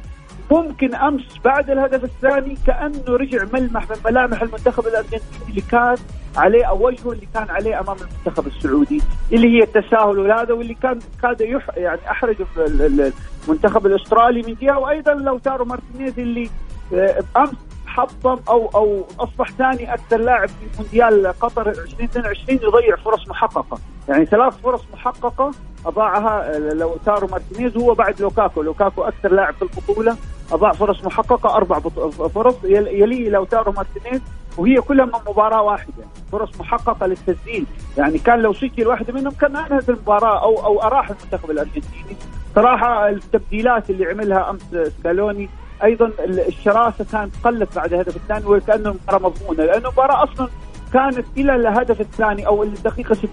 [0.50, 5.96] ممكن أمس بعد الهدف الثاني كأنه رجع ملمح من ملامح المنتخب الأرجنتيني اللي كان
[6.36, 10.98] عليه أو وجهه اللي كان عليه أمام المنتخب السعودي اللي هي التساهل وهذا واللي كان
[11.22, 13.12] كاد يح يعني احرج ال- ال-
[13.44, 14.78] المنتخب الأسترالي من جهة.
[14.78, 16.50] وأيضا لاوتارو مارتينيز اللي
[16.94, 17.50] آه، امس
[17.86, 24.26] حطم أو أو أصبح ثاني أكثر لاعب في مونديال قطر 2022 يضيع فرص محققة، يعني
[24.26, 25.50] ثلاث فرص محققة
[25.86, 30.16] أضاعها آه، لاوتارو مارتينيز هو بعد لوكاكو، لوكاكو أكثر لاعب في البطولة.
[30.52, 34.20] أضاع فرص محققة أربع بط- فرص يل- يليه لاوتارو مارتينيز
[34.58, 37.66] وهي كلها من مباراة واحدة، فرص محققة للتسجيل،
[37.98, 42.16] يعني كان لو سجل واحدة منهم كان انهت المباراة أو أو أراح المنتخب الأرجنتيني،
[42.54, 44.62] صراحة التبديلات اللي عملها أمس
[44.98, 45.48] سكالوني
[45.84, 49.64] أيضا ال- الشراسة كانت قلت بعد الهدف الثاني وكان المباراه مضمونة.
[49.64, 50.48] لأنه المباراة أصلا
[50.92, 53.30] كانت إلى الهدف الثاني أو الدقيقة 60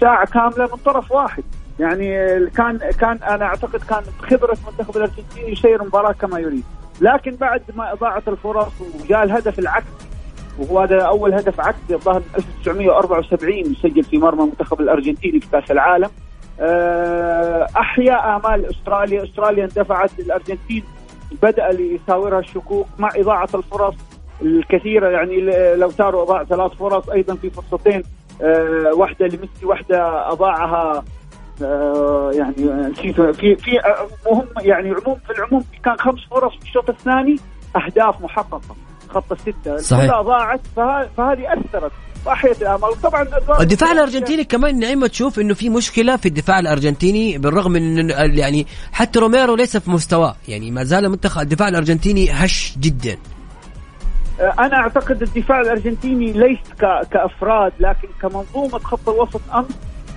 [0.00, 1.44] ساعة كاملة من طرف واحد.
[1.82, 6.64] يعني كان كان أنا أعتقد كان خبره المنتخب الارجنتيني يسير المباراة كما يريد.
[7.00, 10.06] لكن بعد ما ضاعت الفرص وجاء الهدف العكسي
[10.58, 15.70] وهو هذا أول هدف عكسي الظاهر من 1974 يسجل في مرمى المنتخب الارجنتيني في كأس
[15.70, 16.10] العالم.
[16.60, 20.84] آه، احيا آمال أستراليا، أستراليا اندفعت الارجنتين
[21.42, 23.94] بدأ يساورها الشكوك مع إضاعة الفرص
[24.42, 25.08] الكثيرة.
[25.08, 25.40] يعني
[25.76, 28.02] لو تارو أضاع ثلاث فرص أيضا في فرصتين
[28.42, 31.04] آه، واحدة لميسي واحدة أضاعها
[31.60, 32.54] يعني
[32.90, 37.36] نسيت في في آه، مهم يعني عموم في العموم كان خمس فرص في الشوط الثاني
[37.76, 38.76] أهداف محققة.
[39.08, 39.76] خط الستة.
[39.76, 40.04] صحيح.
[40.06, 41.92] كلها ضاعت فه- فهذه أثرت.
[42.26, 47.38] وأحيت الامال وطبعا الأدوار- الدفاع الأرجنتيني كمان نعيمة تشوف إنه في مشكلة في الدفاع الأرجنتيني
[47.38, 50.36] بالرغم من يعني حتى روميرو ليس في مستواه.
[50.48, 53.16] يعني ما زال منتخب الدفاع الأرجنتيني هش جدا.
[54.40, 56.58] أنا أعتقد الدفاع الأرجنتيني ليس
[57.10, 59.66] كأفراد لكن كمنظومة خط الوسط أمس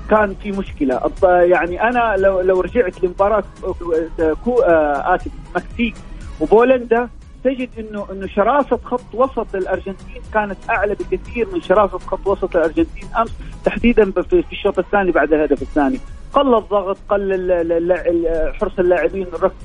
[0.10, 1.12] كان في مشكلة.
[1.24, 5.96] يعني أنا لو لو رجعت لمباراة آه، اسف المكسيك
[6.40, 7.10] وبولندا
[7.44, 13.10] تجد انه إنه شراسة خط وسط الأرجنتين كانت أعلى بكثير من شراسة خط وسط الأرجنتين
[13.18, 13.32] أمس
[13.66, 16.00] تحديدا في الشوط الثاني بعد الهدف الثاني.
[16.34, 19.56] قل الضغط قل حرص اللاعبين الركض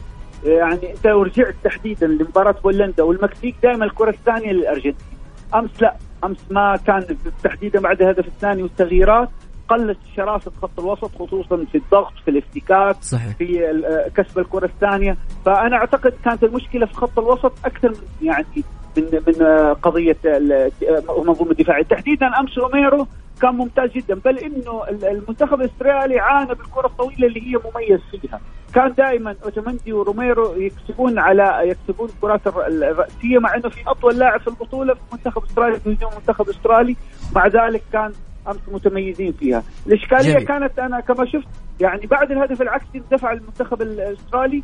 [0.45, 4.95] يعني أنت رجعت تحديدا لمباراة بولندا والمكسيك دائما الكرة الثانية للأرجنتين.
[5.55, 5.95] أمس لا.
[6.25, 9.29] أمس ما كان تحديدا بعد الهدف الثاني والتغييرات
[9.71, 13.37] قلت شراسه خط الوسط خصوصا في الضغط في الافتكاك صحيح.
[13.37, 13.73] في
[14.17, 15.17] كسب الكرة الثانية.
[15.47, 18.47] فأنا أعتقد كانت المشكلة في خط الوسط أكثر من يعني
[18.97, 20.53] من من آه، قضية ال-
[21.09, 23.07] آه، منظومة الدفاعيه تحديدا أمس روميرو
[23.43, 28.41] كان ممتاز جدا بل إنه ال- المنتخب الاسترالي عانى بالكرة الطويلة اللي هي مميز فيها.
[28.75, 34.41] كان دائما اوتومندي وروميرو يكسبون على يكسبون الكرات الر- الرأسية مع إنه في أطول لاعب
[34.41, 36.97] في البطولة في منتخب استراليا في هجوم المنتخب الاسترالي
[37.37, 38.13] مع ذلك كان
[38.49, 39.63] أمس متميزين فيها.
[39.87, 40.47] الإشكالية جميل.
[40.47, 41.49] كانت أنا كما شفت
[41.81, 44.63] يعني بعد الهدف العكسي دفع المنتخب الأسترالي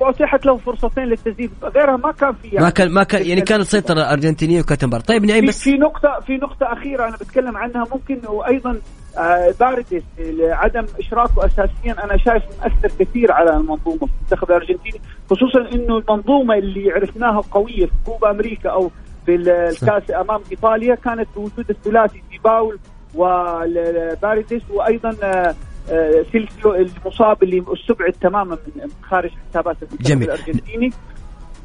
[0.00, 1.50] وأتيحت له فرصتين للتسديد.
[1.62, 5.02] غيرها ما كان في يعني ما كان ما كان يعني كانت سيطره ارجنتينيه وكانت مباراه
[5.02, 8.78] طيب نعيم في, بس في نقطة في نقطة أخيرة أنا بتكلم عنها ممكن وأيضا
[9.18, 10.02] آه باردس
[10.40, 12.04] عدم إشراكه أساسيا.
[12.04, 17.86] أنا شايف مؤثر كثير على المنظومة في المنتخب الأرجنتيني خصوصا إنه المنظومة اللي عرفناها قوية
[17.86, 18.90] في كوبا أمريكا أو
[19.26, 22.78] في ال- الكاس أمام إيطاليا كانت بوجود الثلاثي دي باول
[23.14, 25.54] وباردس وأيضا آه
[25.90, 30.30] آه، سيلسيو المصاب اللي استبعد تماما من خارج حسابات جميل.
[30.30, 30.90] الأرجنتيني.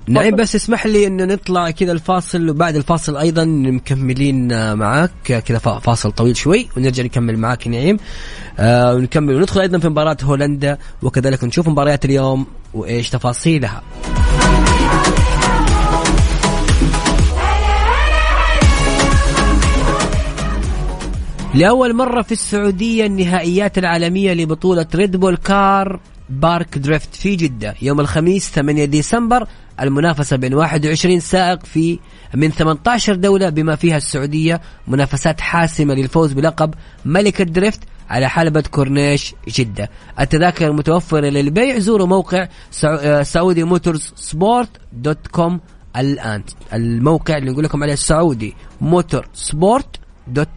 [0.09, 5.11] نعيم بس اسمح لي انه نطلع كذا الفاصل وبعد الفاصل أيضا مكملين آه، معاك.
[5.45, 7.97] كذا فا- فاصل طويل شوي ونرجع نكمل معاك نعيم.
[8.59, 13.81] آه ونكمل وندخل أيضا في مباراة هولندا وكذلك نشوف مباريات اليوم وإيش تفاصيلها.
[21.55, 27.75] لأول مرة في السعودية النهائيات العالمية لبطولة Red Bull Car Park Drift في جدة.
[27.81, 29.47] يوم الخميس 8 ديسمبر
[29.81, 31.99] المنافسة بين 21 سائق في
[32.33, 34.61] من 18 دولة بما فيها السعودية.
[34.87, 36.73] منافسات حاسمة للفوز بلقب
[37.05, 39.89] ملك ال drift على حلبة كورنيش جدة.
[40.19, 41.79] التذاكر متوفرة للبيع.
[41.79, 45.59] زوروا موقع سعو- سعودي Motorsport dot com
[45.97, 46.43] الآن.
[46.73, 50.47] الموقع اللي نقول لكم عليه سعودي موتور سبورت دوت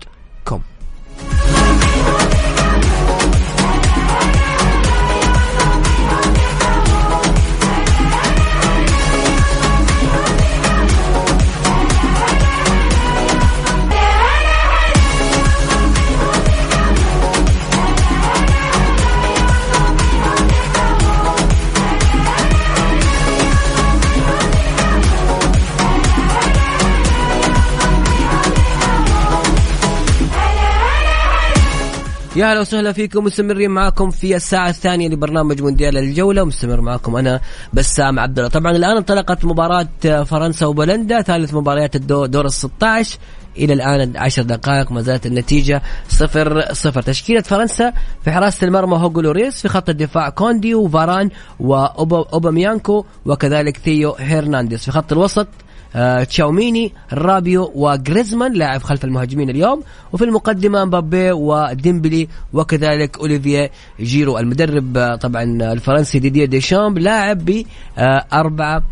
[32.37, 37.41] يا أهلا وسهلا فيكم مستمرين معاكم في الساعة الثانية لبرنامج مونديال الجولة مستمر معاكم أنا
[37.73, 39.89] بسام عبد الله طبعا الآن انطلقت مباراة
[40.25, 43.19] فرنسا وبولندا ثالث مباريات الدور دور ال 16
[43.57, 47.03] إلى الآن 10 دقائق ما زالت النتيجة صفر صفر.
[47.03, 47.93] تشكيلة فرنسا
[48.25, 54.85] في حراسة المرمى هوجو لوريس في خط الدفاع كوندي وفاران وأوباميكانو وكذلك ثيو هيرنانديز.
[54.85, 55.49] في خط الوسط
[55.97, 59.83] آه، تشاوميني رابيو وجريزمان لاعب خلف المهاجمين اليوم.
[60.13, 67.65] وفي المقدمة مبابي وديمبلي وكذلك أوليفييه جيرو المدرب آه، طبعا الفرنسي ديديه ديشامب لاعب ب
[67.99, 68.83] آه، أربعة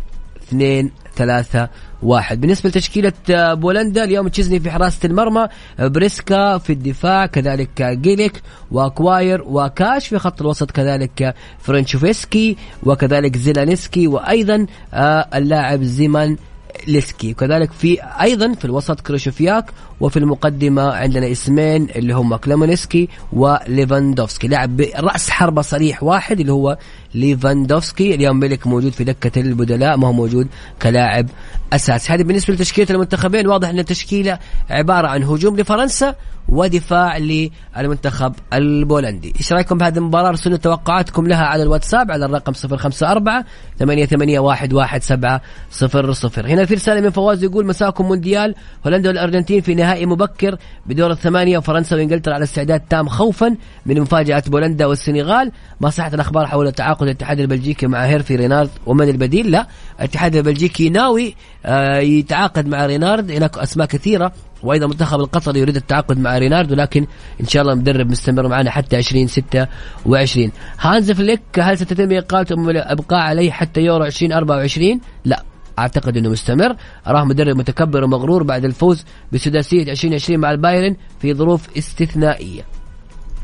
[0.43, 1.69] اثنين ثلاثة
[2.03, 2.41] واحد.
[2.41, 5.47] بالنسبة لتشكيلة آه، بولندا اليوم تشيزني في حراسة المرمى
[5.79, 12.57] آه، بريسكا في الدفاع كذلك آه، جليك وكيفيور وكاش في خط الوسط كذلك آه، فرانكوفسكي
[12.83, 16.37] وكذلك زيلينسكي وأيضا آه، اللاعب زيمانسكي
[16.87, 17.31] ليسكي.
[17.31, 19.65] وكذلك في أيضا في الوسط كريشوفياك
[19.99, 24.47] وفي المقدمة عندنا إسمين اللي هم كلامونسكي وليفاندوفسكي.
[24.47, 26.77] لاعب برأس حربة صريح واحد اللي هو
[27.15, 28.15] ليفاندوفسكي.
[28.15, 30.47] اليوم ملك موجود في دكة البدلاء ما هو موجود
[30.81, 31.27] كلاعب
[31.73, 32.13] أساسي.
[32.13, 33.47] هذه بالنسبة لتشكيلة المنتخبين.
[33.47, 36.15] واضح أن التشكيلة عبارة عن هجوم لفرنسا
[36.51, 39.33] ودفاع للمنتخب البولندي.
[39.37, 43.43] إيش رأيكم بهذه المباراة؟ أرسلوا توقعاتكم لها على الواتساب على الرقم 054
[43.79, 44.39] 88
[46.13, 46.47] صفر.
[46.47, 51.57] هنا في رسالة من فواز يقول مساكم مونديال هولندا والأرجنتين في نهائي مبكر بدور الثمانية
[51.57, 55.51] وفرنسا وإنجلترا على استعداد تام خوفا من مفاجأة بولندا والسنغال.
[55.81, 59.67] ما صحت الأخبار حول تعاقد الاتحاد البلجيكي مع هيرفي رينارد ومن البديل؟ لا.
[59.99, 61.35] الاتحاد البلجيكي ناوي
[61.65, 63.31] آه، يتعاقد مع رينارد.
[63.31, 64.31] هناك أسماء كثيرة
[64.63, 67.07] وأيضا المنتخب القطري يريد التعاقد مع رينارد ولكن
[67.41, 73.19] إن شاء الله المدرب مستمر معنا حتى 2026 هانز فليك هل ستتم اقالته أم أبقاء
[73.19, 75.43] عليه حتى يورو 2024 لا
[75.79, 76.75] أعتقد إنه مستمر.
[77.07, 82.78] اراه مدرب متكبر ومغرور بعد الفوز بسداسية 2020 مع البايرن في ظروف استثنائية.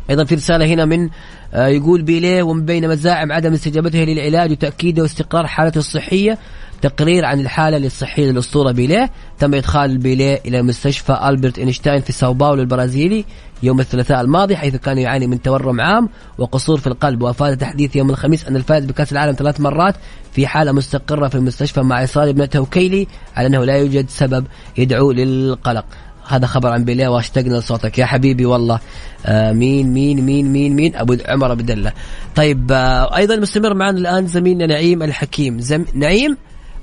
[0.10, 1.10] أيضا في رسالة هنا من
[1.54, 6.38] آه، يقول بيليه ومن بين مزاعم عدم استجابته للعلاج وتأكيده واستقرار حالته الصحية.
[6.82, 12.34] تقرير عن الحالة الصحية للأسطورة بيليه تم إدخال بيليه إلى مستشفى ألبرت إينشتاين في ساو
[12.34, 13.26] باولو البرازيلي
[13.64, 18.10] يوم الثلاثاء الماضي حيث كان يعاني من تورم عام وقصور في القلب وأفاد تحديث يوم
[18.10, 19.96] الخميس أن الفائز بكأس العالم ثلاث مرات
[20.32, 24.46] في حالة مستقرة في المستشفى مع اصرار ابنته كيلي على أنه لا يوجد سبب
[24.78, 25.86] يدعو للقلق.
[26.28, 28.80] هذا خبر عن بيليه واشتقنا لصوتك يا حبيبي والله
[29.26, 31.92] آه مين مين مين مين مين؟ أبو عمر ابو دله
[32.36, 35.60] طيب آه أيضا مستمر معنا الآن زميلنا نعيم الحكيم.
[35.60, 35.86] زم...
[35.94, 36.38] نعيم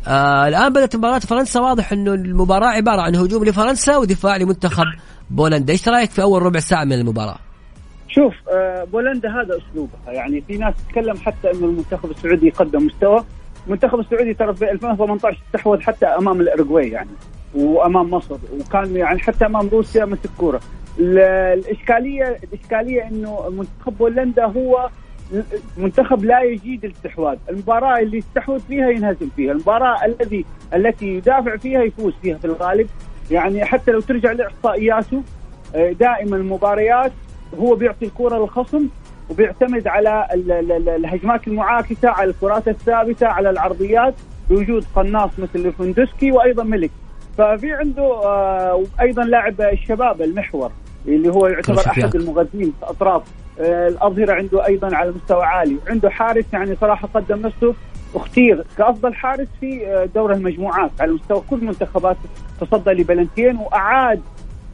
[0.09, 1.61] آه الآن بدأت مباراة فرنسا.
[1.61, 4.85] واضح إنه المباراة عبارة عن هجوم لفرنسا ودفاع لمنتخب
[5.31, 5.73] بولندا.
[5.73, 7.39] إيش رأيك في أول ربع ساعة من المباراة؟
[8.09, 13.25] شوف آه، بولندا هذا اسلوبها يعني في ناس تتكلم حتى إنه المنتخب السعودي قدم مستوى.
[13.67, 17.11] المنتخب السعودي ترى في 2018 استحوذ حتى أمام الاورجواي يعني.
[17.55, 20.61] وأمام مصر وكان يعني حتى أمام روسيا مسك كورة.
[20.99, 21.19] ال-
[21.59, 24.89] الإشكالية الإشكالية إنه منتخب بولندا هو
[25.77, 30.45] منتخب لا يجيد الاستحواذ، المباراة اللي يستحوذ فيها ينهزم فيها، المباراة الذي
[30.75, 32.87] التي يدافع فيها يفوز فيها في الغالب،
[33.31, 35.23] يعني حتى لو ترجع لاحصائياته
[35.75, 37.13] آه، دائما المباريات
[37.59, 38.89] هو بيعطي الكرة للخصم
[39.31, 44.15] وبيعتمد على ال- ال- ال- الهجمات المعاكسة على الكرات الثابتة على العرضيات
[44.51, 46.91] بوجود قناص مثل ليفندوسكي وأيضا ملك
[47.39, 50.73] ففي عنده آه، أيضا لاعب الشباب المحور
[51.09, 51.87] اللي هو يعتبر.
[51.87, 53.23] أحد المغذين في اطراف
[53.61, 55.77] آه، الأظهرة عنده أيضا على مستوى عالي.
[55.89, 57.75] عنده حارس يعني صراحة قدم نفسه
[58.15, 62.17] اختير كأفضل حارس في آه، دور المجموعات على مستوى كل منتخبات
[62.61, 64.21] تصدى لبلنتين وأعاد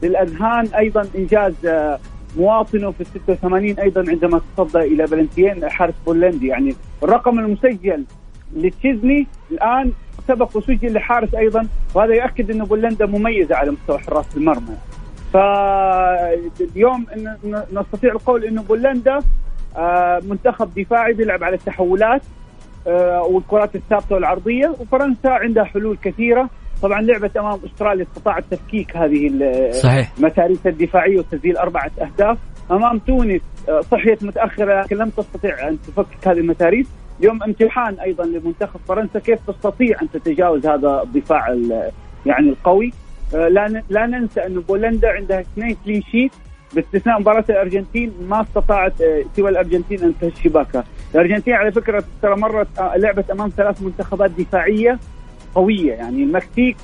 [0.03, 1.99] للأذهان أيضا إنجاز آه،
[2.37, 3.07] مواطنه في ال
[3.37, 6.47] 86 أيضا عندما تصدى إلى بلنتين حارس بولندي.
[6.47, 8.03] يعني الرقم المسجل
[8.55, 9.91] لتشيزني الآن
[10.29, 14.75] سبق وسجل لحارس أيضا وهذا يؤكد أن بولندا مميزة على مستوى حراس المرمى.
[15.33, 17.05] فاليوم
[17.73, 19.19] نستطيع القول إنه بولندا
[19.77, 22.21] آه، منتخب دفاعي بيلعب على التحولات
[22.87, 26.49] آه، والكرات الثابتة والعرضية وفرنسا عندها حلول كثيرة.
[26.81, 29.29] طبعا لعبت أمام أستراليا استطاعت تفكيك هذه
[29.71, 30.11] صحيح.
[30.17, 32.37] المتاريس الدفاعية وتسجيل أربعة أهداف.
[32.71, 36.87] أمام تونس آه، صحيت متأخرة لكن لم تستطيع أن تفكك هذه المتاريس.
[37.19, 41.91] اليوم امتحان أيضا لمنتخب فرنسا كيف تستطيع أن تتجاوز هذا الدفاع ال-
[42.25, 42.93] يعني القوي؟
[43.35, 46.31] آه، لا لا ننسى انه بولندا عندها اثنين كلين شيت
[46.75, 50.83] باستثناء مباراة الأرجنتين ما استطاعت آه، سوى الأرجنتين أن تهز شباكها،
[51.15, 54.99] الأرجنتين على فكرة ترى مرت آه، لعبت أمام ثلاث منتخبات دفاعية
[55.55, 55.93] قوية.
[55.93, 56.77] يعني المكسيك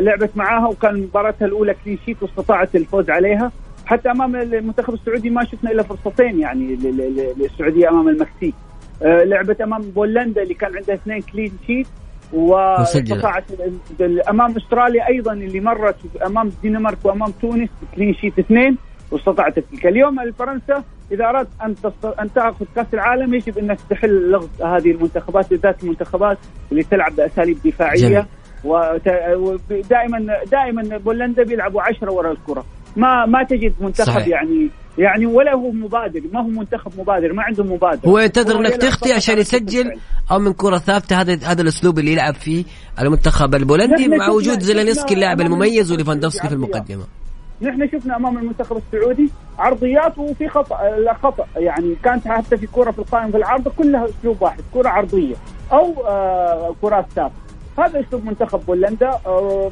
[0.00, 3.52] لعبت معاها وكان مباراتها الأولى clean sheet واستطاعت الفوز عليها.
[3.86, 6.76] حتى أمام المنتخب السعودي ما شفنا إلا فرصتين يعني
[7.36, 8.54] للسعودية أمام المكسيك.
[9.02, 11.86] آه، لعبت أمام بولندا اللي كان عندها اثنين clean sheet
[12.32, 13.44] واستطاعت
[14.30, 15.96] أمام أستراليا أيضا اللي مرت
[16.26, 18.78] أمام الدنمارك وأمام تونس كلين شيت اثنين
[19.10, 21.74] واستطاعت تفكيك اليوم الفرنسا إذا أردت أن.
[22.20, 26.38] أن تأخذ كأس العالم يجب أنك تحل لغز هذه المنتخبات بالذات المنتخبات
[26.72, 28.24] اللي تلعب بأساليب دفاعية جميل.
[28.64, 32.64] ودائما دائما بولندا بيلعبوا عشرة وراء الكرة
[32.96, 34.28] ما ما تجد منتخب صحيح.
[34.28, 34.70] يعني
[35.00, 39.12] يعني ولا هو مبادر ما هو منتخب مبادر ما عنده مبادر هو ينتظر إنك تخطي
[39.12, 39.98] عشان يسجل.
[40.30, 42.64] أو من كرة ثابتة هذا هذا الأسلوب اللي يلعب فيه
[43.00, 46.54] المنتخب البولندي مع وجود زيلينسكي اللاعب المميز وليفاندوفسكي في.
[46.54, 47.04] المقدمة
[47.62, 50.78] نحن شفنا أمام المنتخب السعودي عرضيات وفي خطأ
[51.22, 55.34] خطأ يعني كانت حتى في كرة في القائم في العرض كلها أسلوب واحد كرة عرضية
[55.72, 59.10] أو آه كرات ثابتة هذا أسلوب منتخب بولندا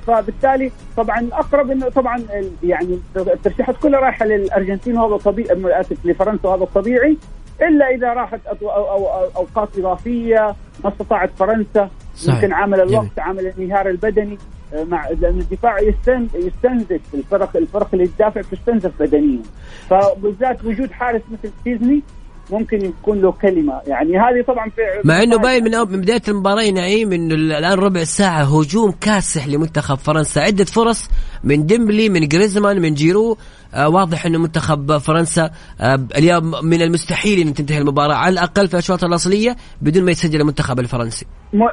[0.07, 2.23] فبالتالي طبعا الاقرب إنه طبعا
[2.63, 7.17] يعني الترشيحات كلها رايحة للأرجنتين وهذا طبيعي اسف لفرنسا وهذا طبيعي
[7.63, 12.35] إلا إذا راحت أو أو أو أوقات إضافية ما استطاعت فرنسا صحيح.
[12.43, 13.11] يمكن عامل الوقت جميل.
[13.19, 14.39] عامل الانهيار البدني
[14.75, 19.43] آه، مع لأن الدفاع يستن- يستنزف الفرق الفرق اللي تدافع تستنزف بدنيا
[19.91, 22.03] فبالذات وجود حارس مثل سيزني
[22.51, 23.81] ممكن يكون له كلمة.
[23.87, 27.53] يعني هذه طبعا في مع إنه باين من من بداية المباراة يا نعيم إنه ال-
[27.53, 30.41] الآن ربع ساعة هجوم كاسح لمنتخب فرنسا.
[30.41, 31.09] عدة فرص
[31.45, 33.37] من ديمبلي من جريزمان من جيرو.
[33.75, 38.15] آه واضح إنه منتخب فرنسا آه اليوم من المستحيل إن تنتهي المباراة.
[38.15, 41.27] على الأقل في الأشواط الأصلية بدون ما يسجل المنتخب الفرنسي.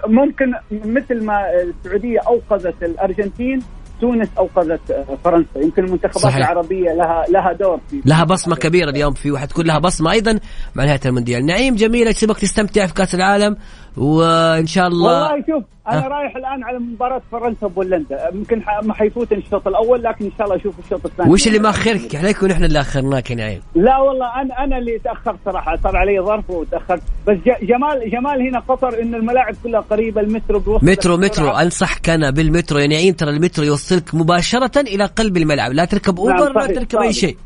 [0.08, 3.60] ممكن مثل ما السعودية أوقظت الأرجنتين
[4.02, 5.60] تونس اوقظت آه، فرنسا.
[5.60, 6.38] يمكن المنتخبات صحيح.
[6.38, 10.40] العربية لها لها دور في لها بصمة كبيرة اليوم في وحتكون لها بصمة أيضا
[10.76, 13.58] مع نهاية المونديال نعيم جميل اسيبك تستمتع في كأس العالم.
[13.98, 18.94] وإن شاء الله والله شوف أنا ها؟ رايح الآن على مباراة فرنسا وبولندا يمكن ما
[18.94, 21.32] حيفوتني الشوط الأول لكن إن شاء الله أشوف الشوط الثاني.
[21.32, 25.38] وش اللي ماخرك عليك ونحن اللي أخرناك يا نعيم؟ لا والله أنا أنا اللي تأخرت
[25.46, 25.78] صراحة.
[25.84, 27.02] صار علي ظرف وتأخرت.
[27.28, 31.50] بس جمال جمال هنا قطر انه الملاعب كلها قريبة المترو بيوصل مترو مترو.
[31.50, 32.80] انصحك أنا بالمترو.
[32.80, 35.72] يا نعيم ترى المترو يوصلك مباشرة إلى قلب الملعب.
[35.72, 37.14] لا تركب نعم، Uber لا صحيح، تركب أي.
[37.14, 37.38] شيء.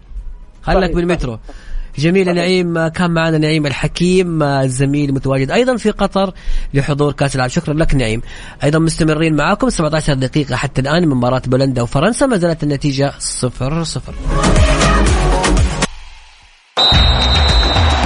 [0.62, 1.32] خلك بالمترو.
[1.32, 1.69] صحيح.
[1.98, 6.34] جميل يا نعيم كان معنا نعيم الحكيم الزميل المتواجد أيضا في قطر
[6.74, 7.54] لحضور كأس العالم.
[7.54, 8.22] شكرا لك نعيم.
[8.64, 12.26] أيضا مستمرين معاكم 17 دقيقة حتى الآن من مباراة بولندا وفرنسا.
[12.26, 14.14] ما زالت النتيجة 0 0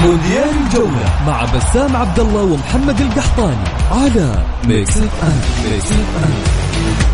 [0.03, 7.12] مونديال الجولة مع بسام عبد الله ومحمد القحطاني على Mix FM Mix FM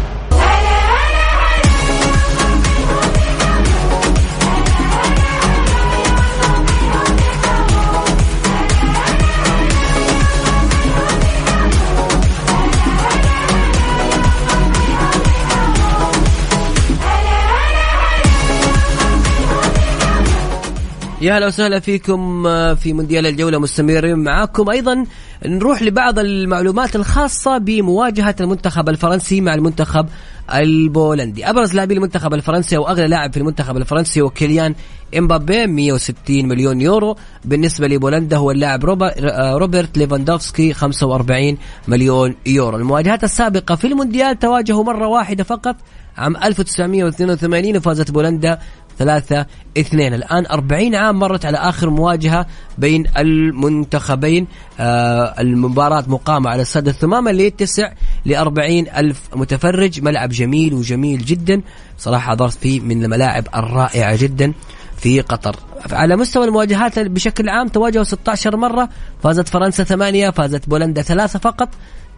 [21.22, 24.70] يا أهلا وسهلا فيكم آه، في مونديال الجولة مستمرين معاكم.
[24.70, 25.06] أيضا
[25.46, 30.06] نروح لبعض المعلومات الخاصة بمواجهة المنتخب الفرنسي مع المنتخب
[30.54, 31.50] البولندي.
[31.50, 34.76] أبرز لاعبي المنتخب الفرنسي واغلى لاعب في المنتخب الفرنسي هو كيليان
[35.18, 37.16] إمبابي 160 مليون يورو.
[37.46, 41.58] بالنسبة لبولندا هو اللاعب آه، روبرت ليفاندوفسكي 45
[41.88, 42.78] مليون يورو.
[42.78, 45.76] المواجهات السابقة في المونديال تواجهوا مرة واحدة فقط
[46.20, 48.60] عام 1982 وفازت بولندا
[49.00, 49.46] ثلاثة
[49.78, 50.14] اثنين.
[50.14, 52.46] الآن أربعين عام مرت على آخر مواجهة
[52.78, 54.48] بين المنتخبين.
[54.80, 57.92] آه المباراة مقامة على استاد الثمامة اللي يتسع
[58.26, 60.02] لأربعين ألف متفرج.
[60.02, 61.62] ملعب جميل وجميل جدا.
[61.98, 64.54] صراحة حضرت فيه من الملاعب الرائعة جدا
[64.98, 65.56] في قطر.
[65.92, 68.90] على مستوى المواجهات بشكل عام تواجهوا 16 مرة.
[69.24, 71.70] فازت فرنسا ثمانية فازت بولندا ثلاثة فقط.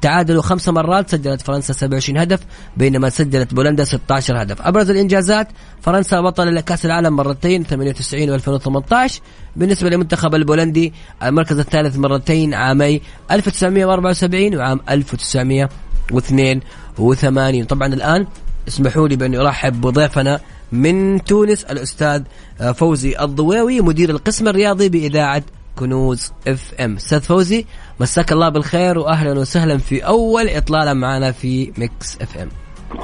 [0.02, 2.40] تعادلوا خمس مرات سجلت فرنسا 27 هدف
[2.78, 4.62] بينما سجلت بولندا 16 هدف.
[4.62, 5.48] أبرز الإنجازات
[5.82, 9.12] فرنسا بطل لكأس العالم مرتين 98 و2018
[9.56, 10.94] بالنسبة للمنتخب البولندي
[11.24, 18.28] المركز الثالث مرتين عامي 1974 وعام 1982 طبعا الآن
[18.68, 20.40] اسمحوا لي بأني أرحب بضيفنا
[20.72, 22.24] من تونس الأستاذ
[22.76, 25.44] فوزي الضويوي مدير القسم الرياضي بإذاعة
[25.76, 26.96] كنوز إف إم.
[26.96, 27.66] أستاذ فوزي
[28.02, 32.50] مساك الله بالخير واهلا وسهلا في أول إطلالة معنا في Mix FM.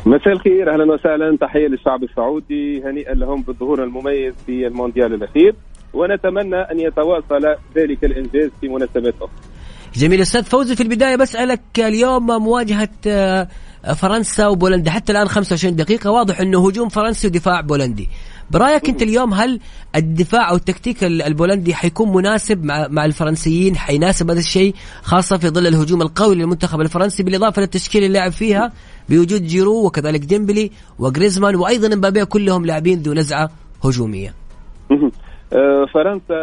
[0.06, 1.38] مساء الخير أهلا وسهلا.
[1.42, 5.56] تحية للشعب السعودي هنيئا لهم بالظهور المميز في المونديال الأخير.
[5.94, 9.30] ونتمنى أن يتواصل ذلك الإنجاز في مناسبات أخرى
[9.96, 13.48] جميل أستاذ فوزي في البداية بسألك اليوم مواجهة آه،
[13.96, 16.12] فرنسا وبولندا حتى الآن 25 دقيقة.
[16.12, 18.10] واضح انه هجوم فرنسي ودفاع بولندي.
[18.52, 19.60] برأيك أنت اليوم هل
[19.96, 25.68] الدفاع أو التكتيك البولندي حيكون مناسب مع مع الفرنسيين؟ حيناسب هذا الشيء؟ خاصة في ظل
[25.68, 28.72] الهجوم القوي للمنتخب الفرنسي بالإضافة للتشكيل اللي لعب فيها
[29.10, 33.50] بوجود جيرو وكذلك ديمبلي وجريزمان وأيضا امبابي كلهم لاعبين ذو نزعة
[33.84, 34.34] هجومية.
[35.54, 36.36] آه، فرنسا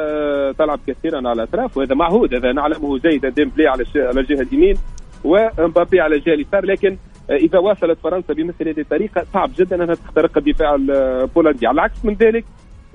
[0.58, 4.76] تلعب كثيرا على الأطراف وهذا معهود هذا نعلمه جيدا ديمبلي على الجهة اليمين
[5.24, 6.96] ومبابي على الجهة اليسار لكن
[7.30, 12.14] إذا واصلت فرنسا بمثل هذه الطريقة صعب جدا أنها تخترق الدفاع البولندي على العكس من
[12.14, 12.44] ذلك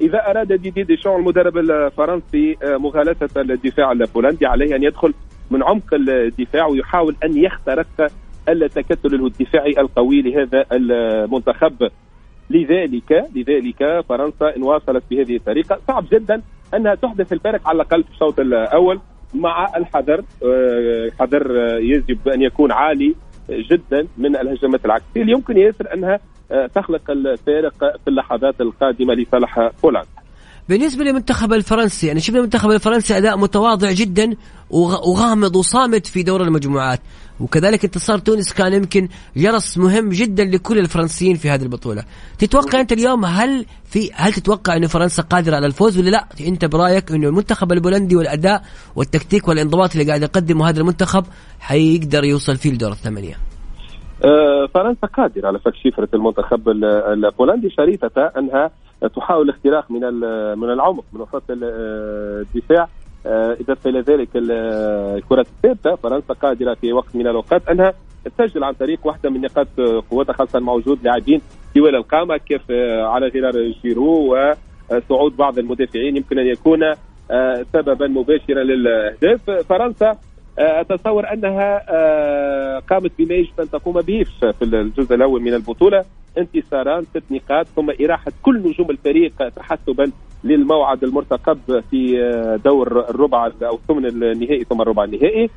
[0.01, 5.13] إذا أراد ديدي ديشان المدرب الفرنسي آه، مغالطة الدفاع البولندي عليه أن يدخل
[5.51, 8.11] من عمق الدفاع ويحاول أن يخترق
[8.49, 11.89] التكتل الدفاعي القوي لهذا المنتخب.
[12.49, 16.41] لذلك لذلك فرنسا إن واصلت بهذه الطريقة صعب جدا
[16.73, 18.99] أنها تحدث الفارق على الأقل في الشوط الأول
[19.33, 23.15] مع الحذر آه، حذر يجب أن يكون عالي
[23.49, 26.19] جدا من الهجمات العكسية اللي يمكن ياسر أنها
[26.51, 30.07] آه، تخلق الفارق في اللحظات القادمة لصالح بولندا
[30.69, 34.35] بالنسبة للمنتخب الفرنسي يعني شفنا المنتخب الفرنسي أداء متواضع جدا
[34.69, 36.99] وغامض وصامت في دور المجموعات.
[37.39, 39.07] وكذلك انتصار تونس كان يمكن
[39.37, 42.03] جرس مهم جدا لكل الفرنسيين في هذه البطولة.
[42.39, 46.65] تتوقع أنت اليوم هل في هل تتوقع انه فرنسا قادرة على الفوز ولا لا؟ أنت
[46.65, 48.61] برأيك انه المنتخب البولندي والأداء
[48.95, 51.23] والتكتيك والانضباط اللي قاعد يقدمه هذا المنتخب
[51.59, 53.35] حيقدر يوصل فيه لدور الثمانية؟
[54.25, 56.69] آه، فرنسا قادرة على فك شفرة المنتخب
[57.13, 58.71] البولندي شريطة أنها
[59.15, 60.01] تحاول الاختراق من
[60.59, 62.87] من العمق من وسط الدفاع.
[63.25, 67.93] آه، اضافه إلى ذلك الكرات الثابته فرنسا قادرة في وقت من الأوقات أنها
[68.25, 69.67] تسجل عن طريق واحدة من نقاط
[70.11, 71.41] قوتها خاصة مع وجود لاعبين
[71.75, 74.35] طوال القامة كيف آه، على غرار جيرو
[74.91, 76.17] وصعود بعض المدافعين.
[76.17, 76.79] يمكن أن يكون
[77.73, 79.49] سببا مباشرا للأهداف.
[79.49, 80.17] فرنسا
[80.59, 86.05] آه، اتصور أنها آه، قامت بما يجب ان تقوم به في الجزء الأول من البطولة.
[86.37, 90.11] انتصاران ست نقاط ثم إراحة كل نجوم الفريق تحسبا
[90.43, 91.59] للموعد المرتقب
[91.91, 92.15] في
[92.65, 95.49] دور الربع أو الثمن النهائي ثم الربع النهائي.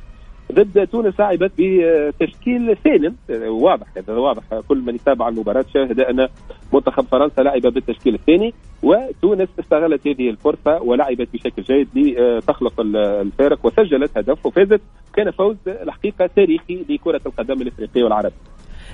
[0.51, 3.15] ضد تونس لعبت بتشكيل سالم
[3.47, 6.27] واضح هذا واضح كل من يتابع المباراة شاهد أن
[6.73, 8.53] منتخب فرنسا لعب بالتشكيل الثاني
[8.83, 14.81] وتونس استغلت هذه الفرصة ولعبت بشكل جيد لتخلق الفارق وسجلت هدف وفازت
[15.15, 18.52] كان فوز الحقيقة تاريخي لكرة القدم الإفريقية والعربية.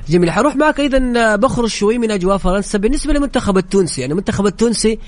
[0.09, 4.01] جميل حروح معك أيضا بخرج شوي من أجواء فرنسا بالنسبة للمنتخب التونسي.
[4.01, 4.99] يعني المنتخب التونسي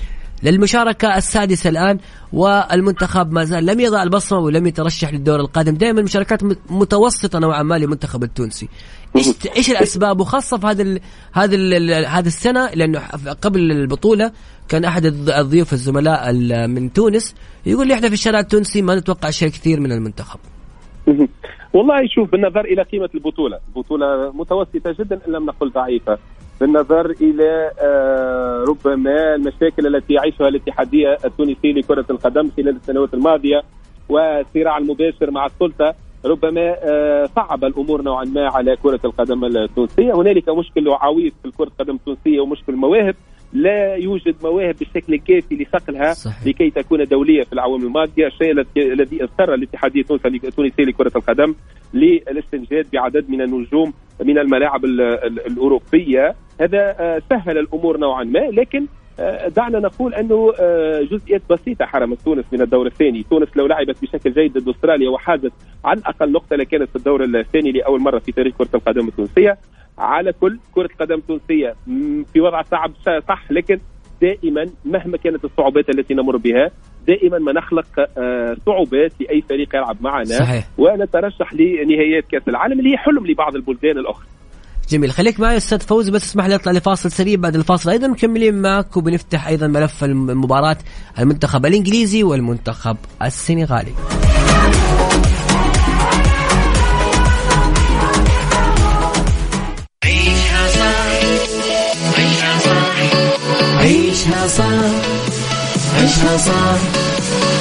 [0.42, 1.98] للمشاركة السادسة الآن
[2.32, 5.74] والمنتخب ما زال لم يضع البصمة ولم يترشح للدور القادم.
[5.74, 6.40] دائما المشاركات
[6.70, 8.68] متوسطة نوعا ما للمنتخب التونسي.
[9.16, 9.26] إيش
[9.56, 11.00] إيش الأسباب؟ وخاصة في هذا ال
[11.32, 12.98] هذا ال هذه السنة لأنه
[13.42, 14.32] قبل البطولة
[14.68, 16.32] كان أحد الضيوف الزملاء
[16.66, 17.34] من تونس
[17.66, 20.40] يقول لي إحنا في الشارع التونسي ما نتوقع شيء كثير من المنتخب.
[21.72, 26.18] والله شوف بالنظر إلى قيمة البطولة، البطولة متوسطة جدا إن لم نقل ضعيفة،
[26.60, 33.62] بالنظر إلى آه، ربما المشاكل التي يعيشها الاتحادية التونسيه لكرة القدم خلال السنوات الماضية
[34.08, 35.94] والصراع المباشر مع السلطة
[36.24, 41.64] ربما آه، صعب الأمور نوعا ما على كرة القدم التونسية، هنالك مشكل عويص في كره
[41.64, 43.14] القدم التونسية ومشكل مواهب.
[43.52, 46.46] لا يوجد مواهب بالشكل الكافي لصقلها صحيح.
[46.46, 50.04] لكي تكون دولية في الاعوام الماضيه الشيء الذي اضطر الاتحادية
[50.44, 51.54] التونسية لكرة القدم
[51.94, 53.92] للاستنجاد بعدد من النجوم
[54.24, 56.34] من الملاعب الأوروبية.
[56.60, 58.86] هذا آه، سهل الأمور نوعا ما لكن
[59.20, 64.02] آه، دعنا نقول أنه آه، جزئيات بسيطة حرمت تونس من الدور الثاني، تونس لو لعبت
[64.02, 65.52] بشكل جيد ضد أستراليا وحازت
[65.84, 69.58] على الأقل نقطة لكانت في الدور الثاني لأول مرة في تاريخ كرة القدم التونسية،
[69.98, 71.74] على كل كرة قدم تونسيه
[72.32, 72.92] في وضع صعب
[73.28, 73.80] صح لكن
[74.22, 76.70] دائما مهما كانت الصعوبات التي نمر بها
[77.06, 77.86] دائما ما نخلق
[78.18, 80.24] آه، صعوبات لأي فريق يلعب معنا.
[80.24, 80.68] صحيح.
[80.78, 84.26] ونترشح لنهائيات كأس العالم اللي هي حلم لبعض البلدان الأخرى.
[84.90, 85.10] جميل.
[85.10, 87.90] خليك معي أستاذ فوزي بس اسمح لي أطلع لفاصل سريع بعد الفاصل.
[87.90, 90.76] أيضا مكملين معك وبنفتح أيضا ملف المباراة.
[91.18, 93.92] المنتخب الإنجليزي والمنتخب السنغالي.
[104.22, 104.64] عيشها صح.
[106.00, 106.78] عيشها صح.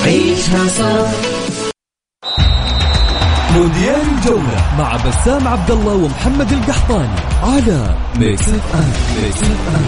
[0.05, 1.11] عيشها صح.
[3.55, 7.09] مونديال الجولة مع بسام عبد الله ومحمد القحطاني
[7.43, 8.91] على Mix FM
[9.23, 9.85] Mix FM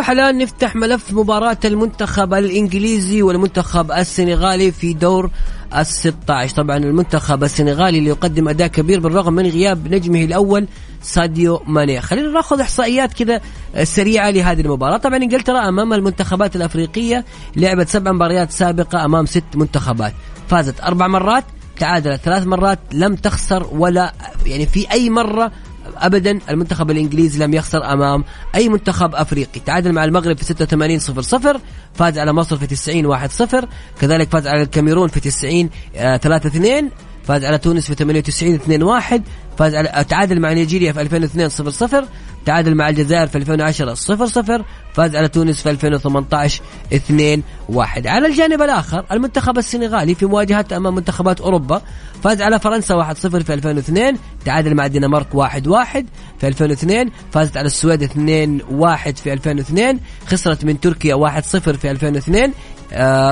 [0.00, 5.30] نروح الآن نفتح ملف مباراة المنتخب الإنجليزي والمنتخب السنغالي في دور
[5.76, 10.68] ال 16 طبعا المنتخب السنغالي اللي يقدم أداء كبير بالرغم من غياب نجمه الأول
[11.02, 12.00] ساديو ماني.
[12.00, 13.40] خلينا ناخذ إحصائيات كذا
[13.82, 14.96] سريعة لهذه المباراة.
[14.96, 17.24] طبعا إنجلترا أمام المنتخبات الأفريقية
[17.56, 20.12] لعبت سبع مباريات سابقة أمام ست منتخبات.
[20.48, 21.44] فازت أربع مرات
[21.78, 24.12] تعادلت ثلاث مرات لم تخسر ولا
[24.46, 25.52] يعني في أي مرة
[26.00, 28.24] ابدا المنتخب الإنجليزي لم يخسر أمام
[28.54, 29.60] أي منتخب أفريقي.
[29.60, 31.60] تعادل مع المغرب في 86 0 0
[31.94, 33.68] فاز على مصر في 90 1 0
[34.00, 36.90] كذلك فاز على الكاميرون في 90 3 2
[37.24, 39.22] فاز على تونس في 98 2 1
[39.58, 42.04] فاز على تعادل مع نيجيريا في 2002 0 0
[42.46, 44.64] تعادل مع الجزائر في 2010 0 0
[44.94, 46.62] فاز على تونس في 2018
[46.92, 51.82] 2 1 على الجانب الآخر المنتخب السنغالي في مواجهته أمام منتخبات أوروبا
[52.22, 56.06] فاز على فرنسا 1 0 في 2002 تعادل مع الدنمارك 1 1
[56.38, 61.90] في 2002 فازت على السويد 2 1 في 2002 خسرت من تركيا 1 0 في
[61.90, 62.52] 2002 آه،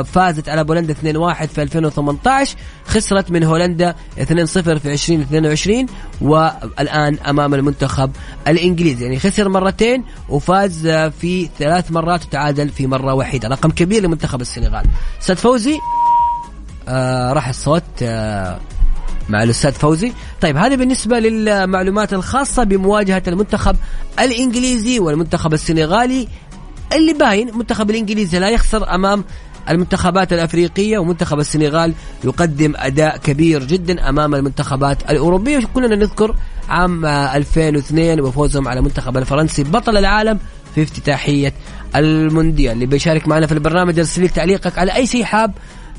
[0.02, 0.96] فازت على بولندا 2-1
[1.46, 2.56] في 2018
[2.86, 5.86] خسرت من هولندا 2-0 في 2022
[6.20, 8.10] والآن أمام المنتخب
[8.48, 9.04] الإنجليزي.
[9.04, 14.40] يعني خسر مرتين وفاز آه، في ثلاث مرات وتعادل في مرة واحدة رقم كبير لمنتخب
[14.40, 14.84] السنغال.
[15.20, 15.78] أستاذ فوزي
[16.88, 18.58] آه راح الصوت آه
[19.28, 20.12] مع الأستاذ فوزي.
[20.40, 23.76] طيب هذه بالنسبة للمعلومات الخاصة بمواجهة المنتخب
[24.20, 26.28] الإنجليزي والمنتخب السنغالي.
[26.92, 29.24] اللي باين المنتخب الإنجليزي لا يخسر أمام
[29.70, 31.94] المنتخبات الأفريقية ومنتخب السنغال
[32.24, 35.60] يقدم أداء كبير جدا أمام المنتخبات الأوروبية.
[35.74, 36.34] كلنا نذكر
[36.68, 40.38] عام 2002 وفوزهم على المنتخب الفرنسي بطل العالم
[40.74, 41.52] في افتتاحية
[41.96, 42.72] المونديال.
[42.72, 45.52] اللي بيشارك معنا في البرنامج ارسل لي تعليقك على أي شيء حاب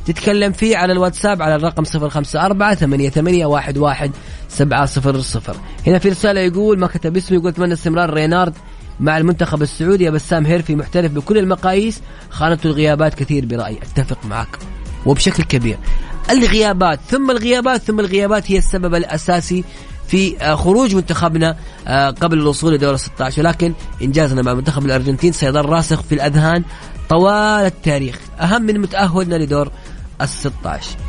[0.06, 4.12] تتكلم فيه على الواتساب على الرقم 054 88 11
[4.50, 5.56] 700
[5.88, 8.54] هنا في رسالة يقول ما كتب اسمه يقول اتمنى استمرار رينارد
[9.00, 12.02] مع المنتخب السعودي يا بسام هيرفي محترف بكل المقاييس.
[12.30, 13.78] خانته الغيابات كثير برأيي.
[13.78, 14.58] أتفق معك.
[15.06, 15.78] وبشكل كبير.
[16.30, 19.64] الغيابات ثم الغيابات ثم الغيابات هي السبب الأساسي
[20.08, 21.56] في آه، خروج منتخبنا
[21.88, 26.64] آه، قبل الوصول لدور 16 ولكن إنجازنا مع منتخب الأرجنتين سيظل راسخ في الأذهان
[27.10, 28.20] طوال التاريخ.
[28.42, 29.72] أهم من تأهلنا لدور
[30.22, 31.09] ال 16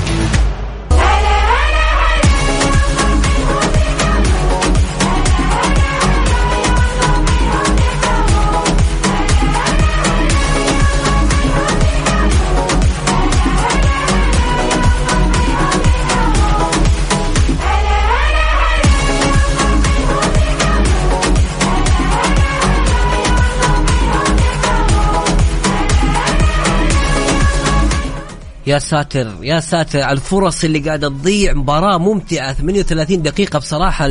[28.67, 34.09] يا ساتر يا ساتر على الفرص اللي قاعدة تضيع مباراة ممتعة 38 دقيقة بصراحة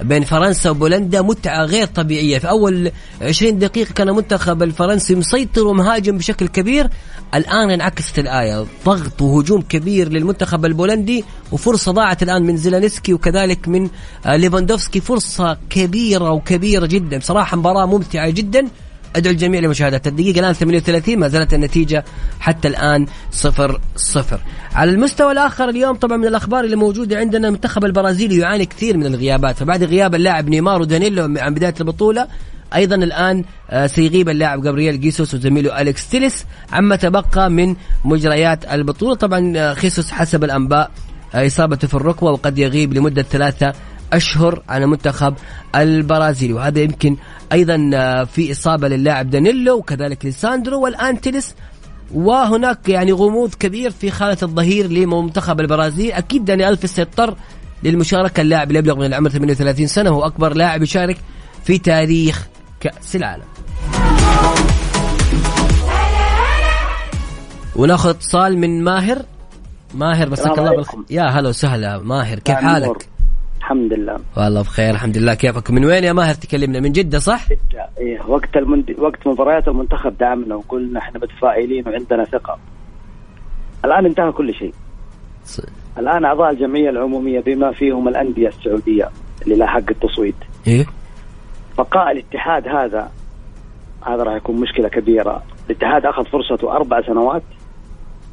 [0.00, 2.38] بين فرنسا وبولندا متعة غير طبيعية.
[2.38, 2.90] في أول
[3.22, 6.90] 20 دقيقة كان المنتخب الفرنسي مسيطر ومهاجم بشكل كبير.
[7.34, 13.88] الآن انعكست الآية ضغط وهجوم كبير للمنتخب البولندي وفرصة ضاعت الآن من زيلانسكي وكذلك من
[14.26, 15.00] ليفاندوفسكي.
[15.00, 17.18] فرصة كبيرة وكبيرة جدا.
[17.18, 18.68] بصراحة مباراة ممتعة جدا.
[19.18, 20.40] ادعو الجميع لمشاهدة الدقيقة.
[20.40, 22.04] الآن 38 ما زالت النتيجة
[22.40, 24.40] حتى الآن صفر صفر.
[24.74, 29.06] على المستوى الآخر اليوم طبعا من الأخبار اللي موجودة عندنا المنتخب البرازيلي يعاني كثير من
[29.06, 29.56] الغيابات.
[29.56, 32.28] فبعد غياب اللاعب نيمار ودانيلو عن بداية البطولة
[32.74, 39.14] أيضا الآن آه، سيغيب اللاعب جابرييل جيسوس وزميله أليكس تيليس عما تبقى من مجريات البطولة.
[39.14, 40.90] طبعا آه، خيسوس حسب الأنباء
[41.34, 43.72] آه، اصابته في الركبة وقد يغيب لمدة ثلاثة
[44.12, 45.34] أشهر على منتخب
[45.74, 46.52] البرازيل.
[46.52, 47.16] وهذا يمكن
[47.52, 51.54] أيضا آه، في إصابة للاعب دانيلو وكذلك لساندرو والان تيلس
[52.14, 56.12] وهناك يعني غموض كبير في خانة الظهير لمنتخب البرازيل.
[56.12, 57.36] أكيد داني ألفيس سيضطر
[57.82, 58.40] للمشاركة.
[58.40, 61.16] اللاعب اللي يبلغ من العمر 38 سنة هو أكبر لاعب يشارك
[61.64, 62.46] في تاريخ
[62.80, 63.44] كأس العالم.
[67.76, 69.22] وناخذ اتصال من ماهر.
[69.94, 71.00] ماهر مساك الله بالخير.
[71.10, 73.08] يا هلا وسهلا ماهر كيف نعم، حالك؟
[73.68, 74.18] الحمد لله.
[74.36, 75.34] والله بخير الحمد لله.
[75.34, 78.94] كيفك من وين يا ماهر تكلمنا؟ من جدة صح؟ جدة إيه وقت المند...
[78.98, 82.58] وقت مباريات المنتخب دعمنا وقلنا إحنا متفائلين وعندنا ثقة.
[83.84, 84.72] الآن انتهى كل شيء.
[85.44, 85.60] ص-
[85.98, 89.08] الآن أعضاء الجمعية العمومية بما فيهم الأندية السعودية
[89.42, 90.34] اللي لها حق التصويت.
[90.66, 90.86] إيه؟
[91.78, 93.10] بقاء الاتحاد هذا
[94.06, 95.42] هذا راح يكون مشكلة كبيرة.
[95.70, 97.42] الاتحاد أخذ فرصته أربع سنوات.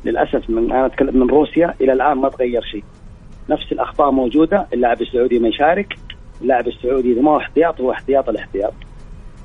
[0.05, 2.83] للأسف من أنا أتكلم من روسيا إلى الآن ما تغير شيء.
[3.49, 5.93] نفس الأخطاء موجودة اللاعب السعودي ما يشارك
[6.41, 8.73] اللاعب السعودي إذا ما هو احتياط هو احتياط الاحتياط.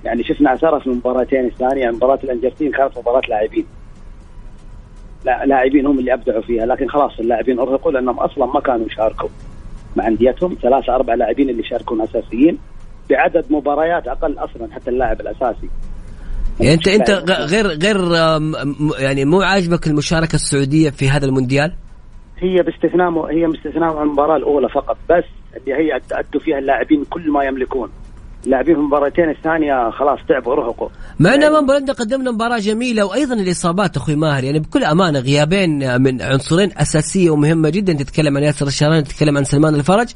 [0.05, 3.67] يعني شفنا أثرها في المباراتين الثانية يعني مباراة الأرجنتين كانت مباراة لاعبين.
[5.25, 9.29] لا لاعبين هم اللي أبدعوا فيها لكن خلاص اللاعبين أرهقوا لأنهم أصلا ما كانوا يشاركوا
[9.97, 10.57] مع أنديتهم.
[10.63, 12.59] ثلاثة أربع لاعبين اللي يشاركون أساسيين
[13.11, 15.69] بعدد مباريات أقل أصلا حتى اللاعب الأساسي.
[16.61, 17.97] يعني انت أنت غير غير
[18.99, 21.73] يعني مو عاجبك المشاركة السعودية في هذا المونديال؟
[22.41, 25.25] هي باستثناء هي باستثناء المباراة الأولى فقط بس
[25.57, 27.91] اللي هي أدوا فيها اللاعبين كل ما يملكون.
[28.45, 30.89] اللاعبين في المباراتين الثانية خلاص تعبوا ارهقوا
[31.19, 36.03] مع أن أمام بولندا قدمنا مباراة جميلة وأيضا الإصابات أخوي ماهر يعني بكل أمانة غيابين
[36.03, 40.09] من عنصرين أساسية ومهمة جدا تتكلم عن ياسر الشهراني تتكلم عن سلمان الفرج.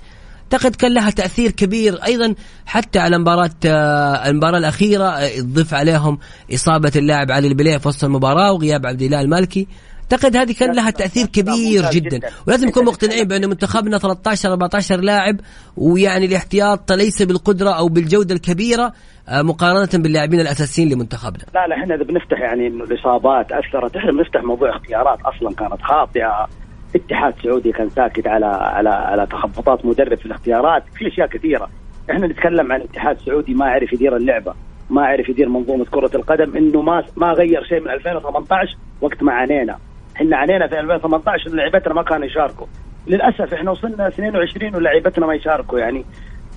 [0.54, 2.34] أعتقد كان لها تأثير كبير أيضا
[2.66, 6.18] حتى على مباراة آه، المباراة الأخيرة آه، تضيف عليهم
[6.54, 9.68] إصابة اللاعب علي البليه في وسط المباراة وغياب عبد الله المالكي.
[10.12, 12.20] أعتقد هذه كان لها تأثير كبير جدا.
[12.46, 15.36] ولازم نكون مقتنعين بأن منتخبنا 13 14 لاعب
[15.76, 18.92] ويعني الاحتياط ليس بالقدرة أو بالجودة الكبيرة
[19.28, 21.44] آه، مقارنة باللاعبين الأساسيين لمنتخبنا.
[21.55, 25.82] لا لا إحنا إذا بنفتح يعني انه الإصابات اثرت إحنا بنفتح موضوع اختيارات أصلا كانت
[25.82, 26.48] خاطئة.
[26.96, 31.70] اتحاد سعودي كان ساكت على على على تخبطات مدرب في الاختيارات في أشياء كثيرة.
[32.11, 34.55] إحنا نتكلم عن اتحاد سعودي ما عرف يدير اللعبة
[34.90, 39.32] ما عرف يدير منظومة كرة القدم إنه ما ما غير شيء من 2018 وقت ما
[39.32, 39.78] عانينا.
[40.16, 42.66] إحنا عانينا في 2018 إن لعيبتنا ما كانوا يشاركوا.
[43.06, 46.04] للأسف إحنا وصلنا 22 ولعيبتنا ما يشاركوا يعني.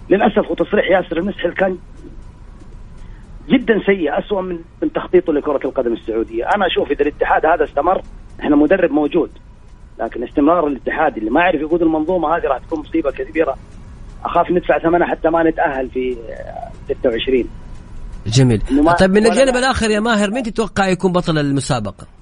[0.10, 1.78] للأسف وتصريح ياسر المسحل كان
[3.50, 6.46] جدا سيء أسوأ من من تخطيطه لكرة القدم السعودية.
[6.56, 8.02] أنا أشوف إذا الاتحاد هذا استمر
[8.40, 9.30] إحنا مدرب موجود.
[10.00, 13.56] لكن استمرار الاتحاد اللي ما يعرف يقود المنظومة هذه راح تكون مصيبة كبيرة.
[14.26, 17.50] أخاف ندفع ثمنها حتى ما نتأهل في آه، 26
[18.28, 18.62] جميل.
[19.00, 19.60] طيب من الجانب لا.
[19.60, 22.17] الآخر يا ماهر مين تتوقع يكون بطل المسابقة؟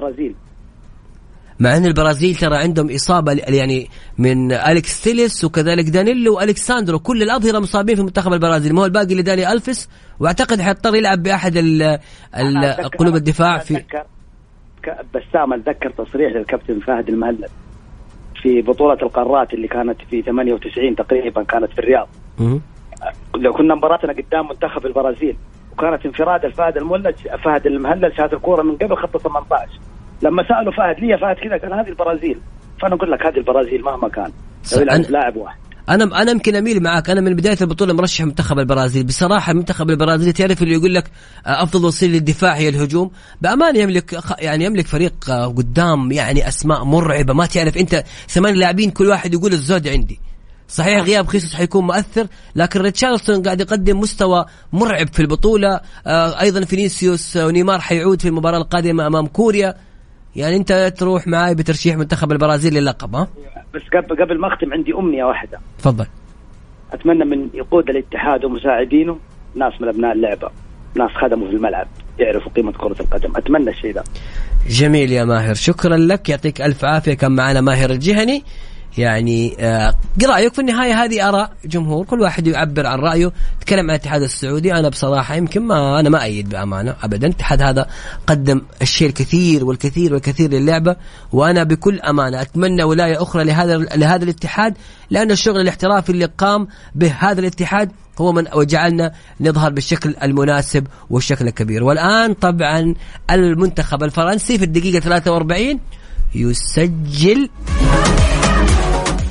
[0.00, 0.34] برازيل
[1.60, 3.88] مع أن البرازيل ترى عندهم إصابة يعني
[4.18, 8.74] من أليكس تيليس وكذلك دانيلو والكساندرو كل الأظهرة مصابين في منتخب البرازيل.
[8.74, 9.88] ما هو الباقي لداني ألفيس؟
[10.20, 11.58] وأعتقد حيضطر يلعب بأحد
[12.98, 13.84] قلوب الدفاع في
[15.14, 17.50] بسام أتذكر تصريح للكابتن فهد المهلب
[18.42, 22.08] في بطولة القارات اللي كانت في 98 تقريبا كانت في الرياض.
[23.36, 25.36] لو كنا مباراتنا قدام منتخب البرازيل
[25.78, 27.14] وكانت انفراد الفهد المولد
[27.44, 29.68] فهد المهلل شاهد الكورة من قبل خط 18
[30.22, 32.38] لما سألوا فهد ليه فهد كذا؟ قال هذه البرازيل.
[32.82, 34.32] فأنا أقول لك هذه البرازيل مهما كان.
[34.72, 35.58] لو يلعب لاعب واحد.
[35.88, 39.06] أنا أنا يمكن أميل معك أنا من بداية البطولة مرشح منتخب البرازيل.
[39.06, 41.04] بصراحة المنتخب البرازيلي تعرف اللي يقول لك
[41.46, 43.10] آه، أفضل وسيلة للدفاع هي الهجوم.
[43.40, 47.34] بامانه يملك يعني يملك فريق آه، قدام يعني أسماء مرعبة.
[47.34, 50.20] ما تعرف أنت ثمان لاعبين كل واحد يقول الزود عندي.
[50.68, 55.80] صحيح غياب خيسوس حيكون مؤثر لكن ريتشاردسون قاعد يقدم مستوى مرعب في البطولة.
[56.06, 59.74] آه، أيضا فينيسيوس ونيمار حيعود في المباراة القادمة أمام كوريا.
[60.36, 63.28] يعني أنت تروح معاي بترشيح منتخب البرازيل للقب ها؟
[63.74, 65.58] بس قبل قبل ما أختم عندي أمنية واحدة.
[65.78, 66.06] تفضل.
[66.92, 69.18] أتمنى من يقود الاتحاد ومساعدينه
[69.54, 70.50] ناس من أبناء اللعبة
[70.96, 71.88] ناس خدموا في الملعب
[72.18, 73.36] يعرفوا قيمة كرة القدم.
[73.36, 74.04] أتمنى الشيء ده.
[74.68, 77.14] جميل يا ماهر شكرا لك يعطيك ألف عافية.
[77.14, 78.44] كان معنا ماهر الجهني.
[78.98, 79.94] يعني آه
[80.26, 83.32] رايك في النهاية هذه آراء جمهور كل واحد يعبر عن رأيه.
[83.60, 87.26] تكلم عن الاتحاد السعودي أنا بصراحة يمكن ما أنا ما أيد بأمانة ابدا.
[87.26, 87.86] الاتحاد هذا
[88.26, 90.96] قدم الشيء الكثير والكثير والكثير للعبة
[91.32, 94.74] وأنا بكل أمانة أتمنى ولاية أخرى لهذا لهذا الاتحاد
[95.10, 101.48] لأن الشغل الاحترافي اللي قام به هذا الاتحاد هو من وجعلنا نظهر بالشكل المناسب والشكل
[101.48, 101.84] الكبير.
[101.84, 102.94] والآن طبعا
[103.30, 105.80] المنتخب الفرنسي في الدقيقة 43
[106.34, 107.48] يسجل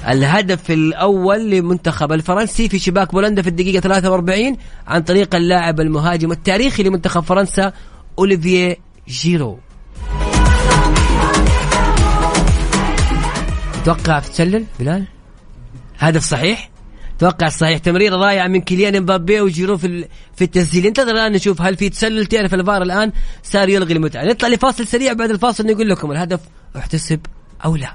[0.07, 6.83] الهدف الأول لمنتخب الفرنسي في شباك بولندا في الدقيقة 43 عن طريق اللاعب المهاجم التاريخي
[6.83, 7.73] لمنتخب فرنسا
[8.19, 8.77] أوليفييه
[9.07, 9.59] جيرو.
[13.73, 15.05] تتوقع تسلل بلال؟
[15.99, 16.69] هدف صحيح؟
[17.19, 20.85] توقع الصحيح تمريره رائعه من كيليان امبابي وجيرو في في التسجيل.
[20.85, 22.25] انتظر الآن نشوف هل في تسلل.
[22.25, 23.11] تعرف الفار الآن
[23.43, 24.25] صار يلغي المتعة.
[24.25, 25.13] نطلع لفاصل سريع.
[25.13, 26.39] بعد الفاصل نقول لكم الهدف
[26.77, 27.19] احتسب
[27.65, 27.93] أو لا.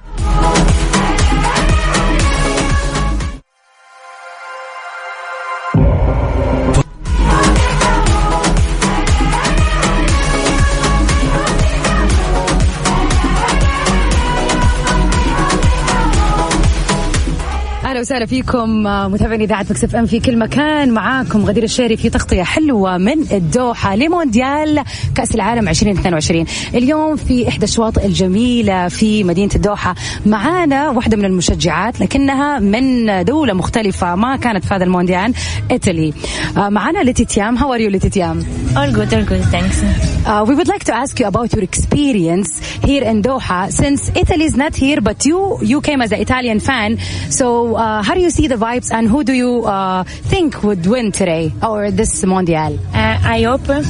[18.11, 22.43] وسهلا فيكم آه، متابعين إذاعة مكسف إم في كل مكان معاكم غدير الشهري في تغطية
[22.43, 24.85] حلوة من الدوحة لمونديال
[25.15, 26.45] كأس العالم 2022
[26.75, 29.95] اليوم في إحدى الشواطئ الجميلة في مدينة الدوحة
[30.27, 35.35] معانا واحدة من المشجعات لكنها من دولة مختلفة ما كانت في هذا المونديال
[35.71, 36.13] إيطالي
[36.57, 38.43] آه، معانا لتيتيام هاو ار يو لتيتيام
[38.77, 39.83] All good, all good, thanks.
[40.25, 43.61] Uh, we would like to ask you about your experience here in Doha.
[43.73, 46.99] Since Italy is not here, but you you came as an Italian fan.
[47.31, 50.85] So uh, how do you see the vibes, and who do you uh, think would
[50.87, 52.79] win today or this mondial?
[52.95, 53.83] Uh, I hope uh,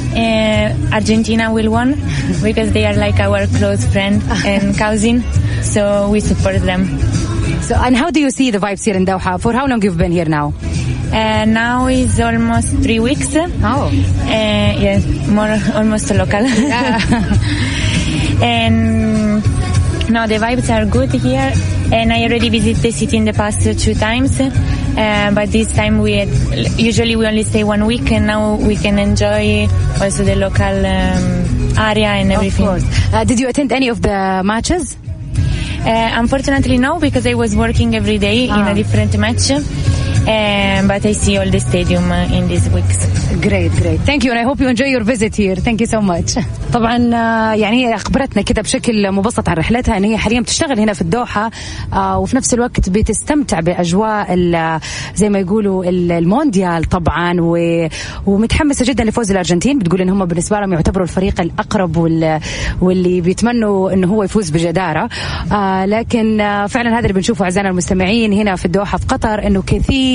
[0.95, 1.95] Argentina will win
[2.43, 5.23] because they are like our close friend and cousin,
[5.63, 6.87] so we support them.
[7.63, 9.39] So, and how do you see the vibes here in Doha?
[9.41, 10.53] For how long you've been here now?
[11.13, 13.35] Uh, now is almost three weeks.
[13.35, 16.47] Oh, Uh, yes, more almost local.
[18.43, 19.10] and
[20.11, 21.53] no, the vibes are good here.
[21.93, 25.99] And I already visited the city in the past two times, uh, but this time
[25.99, 26.29] we had,
[26.79, 29.67] usually we only stay one week, and now we can enjoy
[30.01, 32.67] also the local um, area and everything.
[32.69, 33.13] of course.
[33.13, 34.97] Uh, did you attend any of the matches?
[35.81, 38.71] Uh, unfortunately, no, because I was working every day in Ah.
[38.71, 39.51] a different match.
[40.27, 42.99] Uh, but I see all the stadium uh, in these weeks.
[43.41, 44.01] Great, great.
[44.01, 45.57] Thank you and I hope you enjoy your visit here.
[45.57, 46.39] Thank you so much.
[46.73, 50.93] طبعا آه، يعني هي أخبرتنا كده بشكل مبسط عن رحلتها إن هي حاليا بتشتغل هنا
[50.93, 51.51] في الدوحة
[51.93, 54.81] آه، وفي نفس الوقت بتستمتع بأجواء ال-
[55.15, 57.89] زي ما يقولوا ال- المونديال طبعا و-
[58.27, 62.41] ومتحمسة جدا لفوز الأرجنتين بتقول إن هم بالنسبة لهم يعتبروا الفريق الأقرب وال-
[62.81, 65.09] واللي بيتمنوا إنه هو يفوز بجدارة
[65.53, 66.37] آه، لكن
[66.69, 70.10] فعلا هذا اللي بنشوفه أعزائنا المستمعين هنا في الدوحة في قطر إنه كثير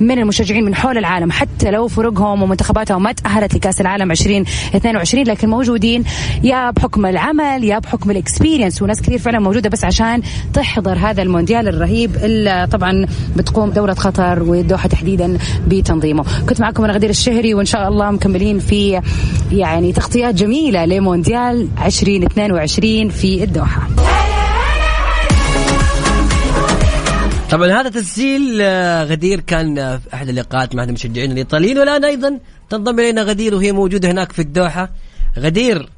[0.00, 5.48] من المشجعين من حول العالم حتى لو فرقهم ومنتخباتهم ما تأهلت لكأس العالم 2022 لكن
[5.48, 6.04] موجودين.
[6.42, 10.22] يا بحكم العمل يا بحكم الاكسبيرينس وناس كثير فعلا موجودة بس عشان
[10.54, 15.38] تحضر هذا المونديال الرهيب اللي طبعا بتقوم دوله قطر والدوحه تحديدا
[15.68, 16.24] بتنظيمه.
[16.48, 19.00] كنت معكم أنا غدير الشهري وإن شاء الله مكملين في
[19.52, 24.09] يعني تغطيات جميلة لمونديال 2022 في الدوحة.
[27.50, 32.38] طبعا هذا تسجيل آه، غدير كان آه، في أحد اللقاءات مع المشجعين الإيطاليين والآن أيضا
[32.70, 34.90] تنضم إلينا غدير وهي موجودة هناك في الدوحة
[35.38, 35.88] غدير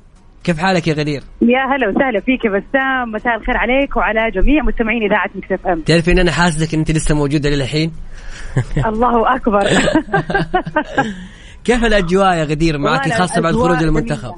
[0.44, 4.62] كيف حالك يا غدير؟ يا هلا وسهلا فيك يا بسام مساء الخير عليك وعلى جميع
[4.62, 7.92] مستمعين إذاعة إف إم تعرفي إن أنا حاسدك ان أنت لسه موجودة للحين؟
[8.90, 9.68] الله أكبر
[11.64, 14.34] كيف الأجواء يا غدير معك خاصة بعد خروج المنتخب؟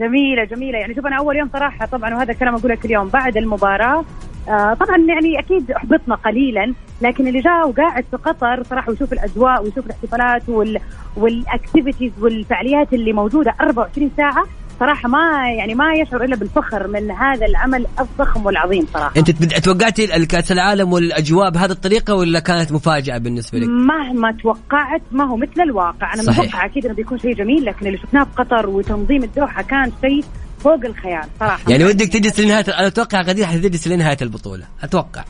[0.00, 0.78] جميلة جميلة.
[0.78, 4.04] يعني شوف أنا أول يوم صراحة طبعا وهذا الكلام أقول لك اليوم بعد المباراة
[4.48, 9.62] آه طبعا يعني أكيد أحبطنا قليلا لكن اللي جاء وقاعد في قطر صراحة ويشوف الأجواء
[9.64, 10.80] ويشوف الاحتفالات وال
[11.16, 14.44] والاكتيفيتيز والفعاليات اللي موجودة 24 ساعة
[14.82, 19.30] صراحة ما يعني ما يشعر إلا بالفخر من هذا العمل الضخم والعظيم صراحة أنت
[19.64, 25.36] توقعتي الكاس العالم والأجواء بهذه الطريقة ولا كانت مفاجأة بالنسبة لك؟ مهما توقعت ما هو
[25.36, 26.22] مثل الواقع أنا.
[26.22, 30.24] متوقع أكيد إنه بيكون شيء جميل لكن اللي شفناه في قطر وتنظيم الدوحة كان شيء
[30.58, 35.24] فوق الخيال صراحة يعني ودك تجلس لنهاية أنا أتوقع غدير حتجلس لنهاية البطولة أتوقع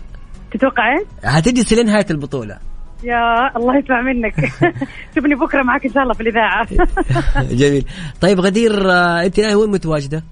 [0.53, 2.59] تتوقع إيش؟ حتجلس لنهاية البطولة
[3.05, 4.35] يا الله يسمع منك.
[5.15, 6.69] شوفني بكرة معك إن شاء الله في الإذاعة.
[7.63, 7.85] جميل.
[8.21, 10.25] طيب غدير آه، أنت الآن وين متواجدة؟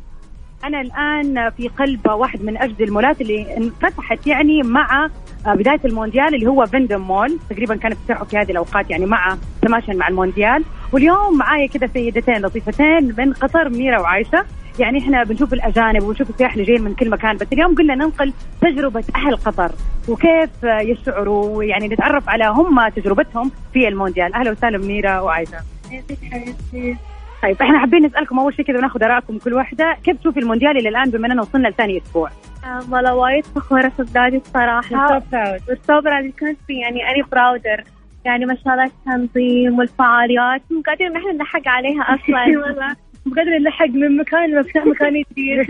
[0.64, 5.10] أنا الآن في قلب واحد من اجدى المولات اللي انفتحت يعني مع
[5.46, 7.38] بداية المونديال اللي هو فيندم مول.
[7.50, 10.64] تقريبا كان افتتاحه في هذه الأوقات يعني مع تماشيا مع المونديال.
[10.92, 14.44] واليوم معايا كذا سيدتين لطيفتين من قطر منيرة وعايشة.
[14.80, 18.32] يعني إحنا بنشوف الأجانب وبنشوف السياح اللي جايين من كل مكان بس اليوم قلنا ننقل
[18.60, 19.72] تجربة أهل قطر
[20.08, 24.34] وكيف يشعروا ويعني نتعرف على هم تجربتهم في المونديال.
[24.34, 25.58] أهلا وسهلا منيرة وعايشة.
[27.42, 29.96] طيب إحنا حابين نسألكم أول شيء كذا وناخذ آرائكم كل واحدة.
[30.04, 32.30] كيف تشوفي المونديال إلى الآن بما أننا وصلنا لثاني أسبوع؟
[32.90, 35.20] والله وايد فخورة بلادي الصراحة.
[35.20, 35.22] Proud.
[35.68, 37.84] We can't be يعني any prouder.
[38.24, 40.62] يعني ما شاء الله التنظيم والفعاليات.
[40.70, 42.44] مو قادرين نحن نلحق عليها أصلا.
[42.58, 42.96] والله
[43.36, 45.66] قادرين نلحق من مكان لمكان مكان جديد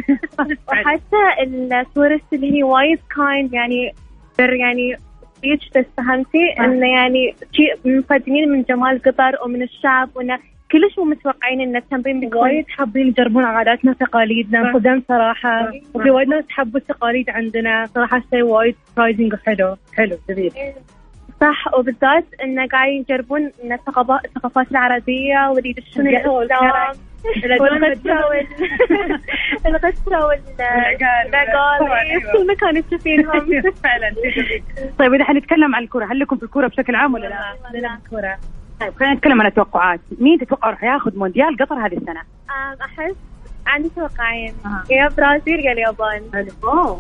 [0.69, 3.93] وحتى ال tourist اللي هي وايد kind يعني
[4.39, 4.97] يعني
[5.45, 10.39] هيك بس فهمتي؟ إنه يعني شيء مقدمين من جمال قطر ومن الشعب وإنه
[10.73, 16.29] كلش مو متوقعين إن التنظيم بيكون وايد حابين يجربون عاداتنا وتقاليدنا انصدمت صراحة وفي وايد
[16.29, 17.87] ناس حبوا التقاليد عندنا.
[17.87, 20.53] صراحة شيء وايد surprising وحلو حلو جميل.
[21.41, 26.37] صح وبالذات انه قاعدين يجربون إن الثقافات العربية واللي يدشون الاسلام
[29.67, 33.63] الغشة والنقال في كل مكان تشوفينهم.
[33.85, 34.15] فعلا
[34.99, 38.39] طيب إذا حنتكلم عن الكورة هل لكم في الكورة بشكل عام ولا لا؟ لنا كورة.
[38.81, 40.01] طيب خلينا نتكلم عن التوقعات.
[40.19, 43.15] مين تتوقع راح ياخذ مونديال قطر هذه السنة؟ أم، أحس
[43.71, 44.55] عندي توقعين
[44.91, 46.47] يا برازيل يا اليابان.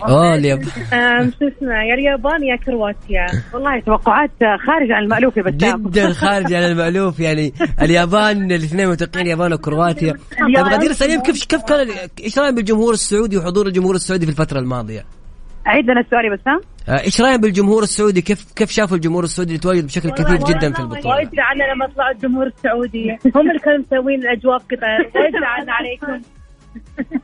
[0.08, 0.58] أوه الياب
[0.92, 3.26] أم، شو اسمه؟ يا اليابان يا كرواتيا.
[3.54, 7.52] والله توقعات خارج عن المألوف يا بسام جدا خارج عن المألوف يعني
[7.82, 10.12] اليابان الاثنين متوقعين اليابان وكرواتيا.
[10.56, 11.88] طيب غدير سليم كيف كيف كان
[12.24, 15.04] إيش رأيك بالجمهور السعودي وحضور الجمهور السعودي في الفترة الماضية؟
[15.66, 16.60] عيد لنا السؤال يا بسام.
[16.88, 20.72] آه، إيش رأيك بالجمهور السعودي؟ كيف كيف شافوا الجمهور السعودي اللي تواجد بشكل كثير جدا
[20.72, 23.10] في البطولة؟ وايد زعلنا لما طلعوا الجمهور السعودي.
[23.36, 24.86] هم اللي كانوا مسوين الأجواء في قطر
[25.20, 26.22] وايد زعلنا عليكم.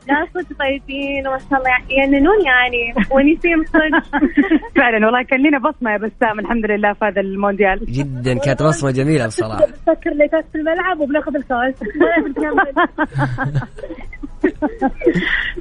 [0.07, 1.69] لا صدق طيبين وما شاء الله.
[1.69, 4.21] يعني يننون يعني ونسيم صدق
[4.77, 7.79] فعلا والله كان لنا بصمة يا بسام الحمد لله في هذا المونديال.
[7.85, 9.65] جدا كانت بصمة جميلة بصراحة.
[9.87, 11.75] نفكر ليتات في الملعب وبناخذ الكاس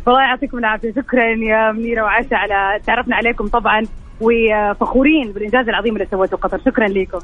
[0.07, 3.83] والله يعطيكم العافية شكرا يا منيرة وعائشة على تعرفنا عليكم طبعا.
[4.21, 6.61] وفخورين بالإنجاز العظيم اللي سويته قطر.
[6.67, 7.19] شكرا لكم.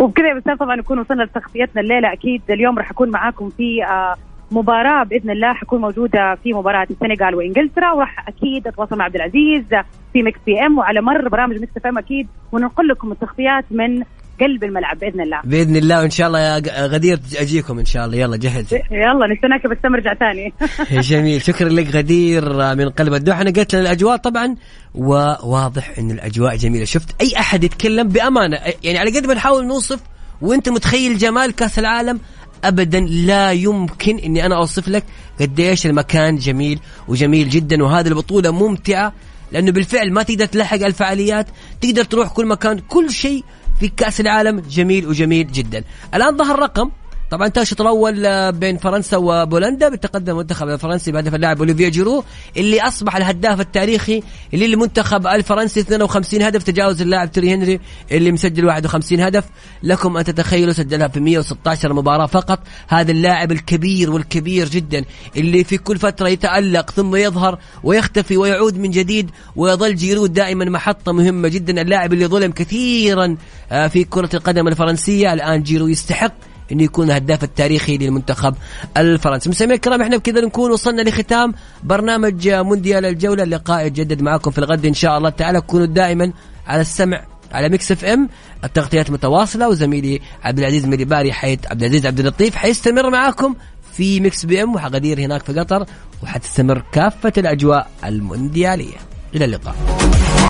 [0.00, 2.12] وبكذا يا بسام طبعا نكون وصلنا لتغطيتنا الليلة.
[2.12, 4.14] أكيد اليوم راح أكون معاكم في آه،
[4.50, 7.92] مباراة بإذن الله حكون موجودة في مباراة السنغال وإنجلترا.
[7.92, 9.64] وراح أكيد أتواصل مع عبد العزيز
[10.12, 10.78] في Mix FM.
[10.78, 14.04] وعلى مر برامج Mix FM أكيد وننقل لكم التغطيات من
[14.40, 15.40] قلب الملعب بإذن الله.
[15.44, 18.16] بإذن الله وإن شاء الله يا غدير أجيكم إن شاء الله.
[18.16, 18.72] يلا جهز.
[19.06, 20.52] يلا نستناك يا بسام ارجع ثاني.
[21.10, 21.42] جميل.
[21.42, 23.42] شكرا لك غدير من قلب الدوحة.
[23.42, 24.56] نقلت لنا الأجواء طبعا
[24.94, 26.84] وواضح إن الأجواء جميلة.
[26.84, 30.00] شفت أي أحد يتكلم؟ بأمانة يعني على قد ما نحاول نوصف
[30.40, 32.20] وأنت متخيل جمال كأس العالم؟
[32.64, 35.04] ابدا لا يمكن إني أنا أوصف لك
[35.40, 39.12] قديش المكان جميل وجميل جدا وهذه البطولة ممتعة
[39.52, 41.46] لأنه بالفعل ما تقدر تلحق الفعاليات
[41.80, 43.44] تقدر تروح كل مكان كل شيء
[43.80, 45.84] في كأس العالم جميل وجميل جدا.
[46.14, 46.90] الآن ظهر رقم
[47.30, 52.24] طبعا انتهى الشوط الأول آه، بين فرنسا وبولندا بالتقدم المنتخب الفرنسي بهدف اللاعب اوليفيا جيرو
[52.56, 54.22] اللي أصبح الهداف التاريخي
[54.52, 57.80] للمنتخب الفرنسي 52 هدف تجاوز اللاعب تيري هنري
[58.12, 59.44] اللي مسجل 51 هدف.
[59.82, 62.58] لكم أن تتخيلوا سجلها في 116 مباراة فقط.
[62.88, 65.04] هذا اللاعب الكبير والكبير جدا
[65.36, 71.12] اللي في كل فترة يتألق ثم يظهر ويختفي ويعود من جديد ويظل جيرو دائما محطة
[71.12, 71.82] مهمة جدا.
[71.82, 73.36] اللاعب اللي ظلم كثيرا
[73.72, 76.32] آه، في كرة القدم الفرنسية الآن جيرو يستحق
[76.72, 78.54] إنه يكون الهداف التاريخي للمنتخب
[78.96, 79.48] الفرنسي.
[79.48, 83.42] مستمعينا الكرام إحنا بكذا نكون وصلنا لختام برنامج مونديال الجولة.
[83.42, 85.30] اللقاء يتجدد معكم في الغد إن شاء الله.
[85.30, 86.32] تعالى كونوا دائما
[86.66, 88.28] على السمع على Mix FM.
[88.64, 93.54] التغطيات متواصلة وزميلي عبد العزيز مديباري حيث عبد العزيز عبد اللطيف حيستمر معاكم
[93.92, 95.86] في Mix FM وغدير هناك في قطر
[96.22, 98.96] وحتستمر كافة الأجواء المونديالية.
[99.34, 99.76] إلى اللقاء.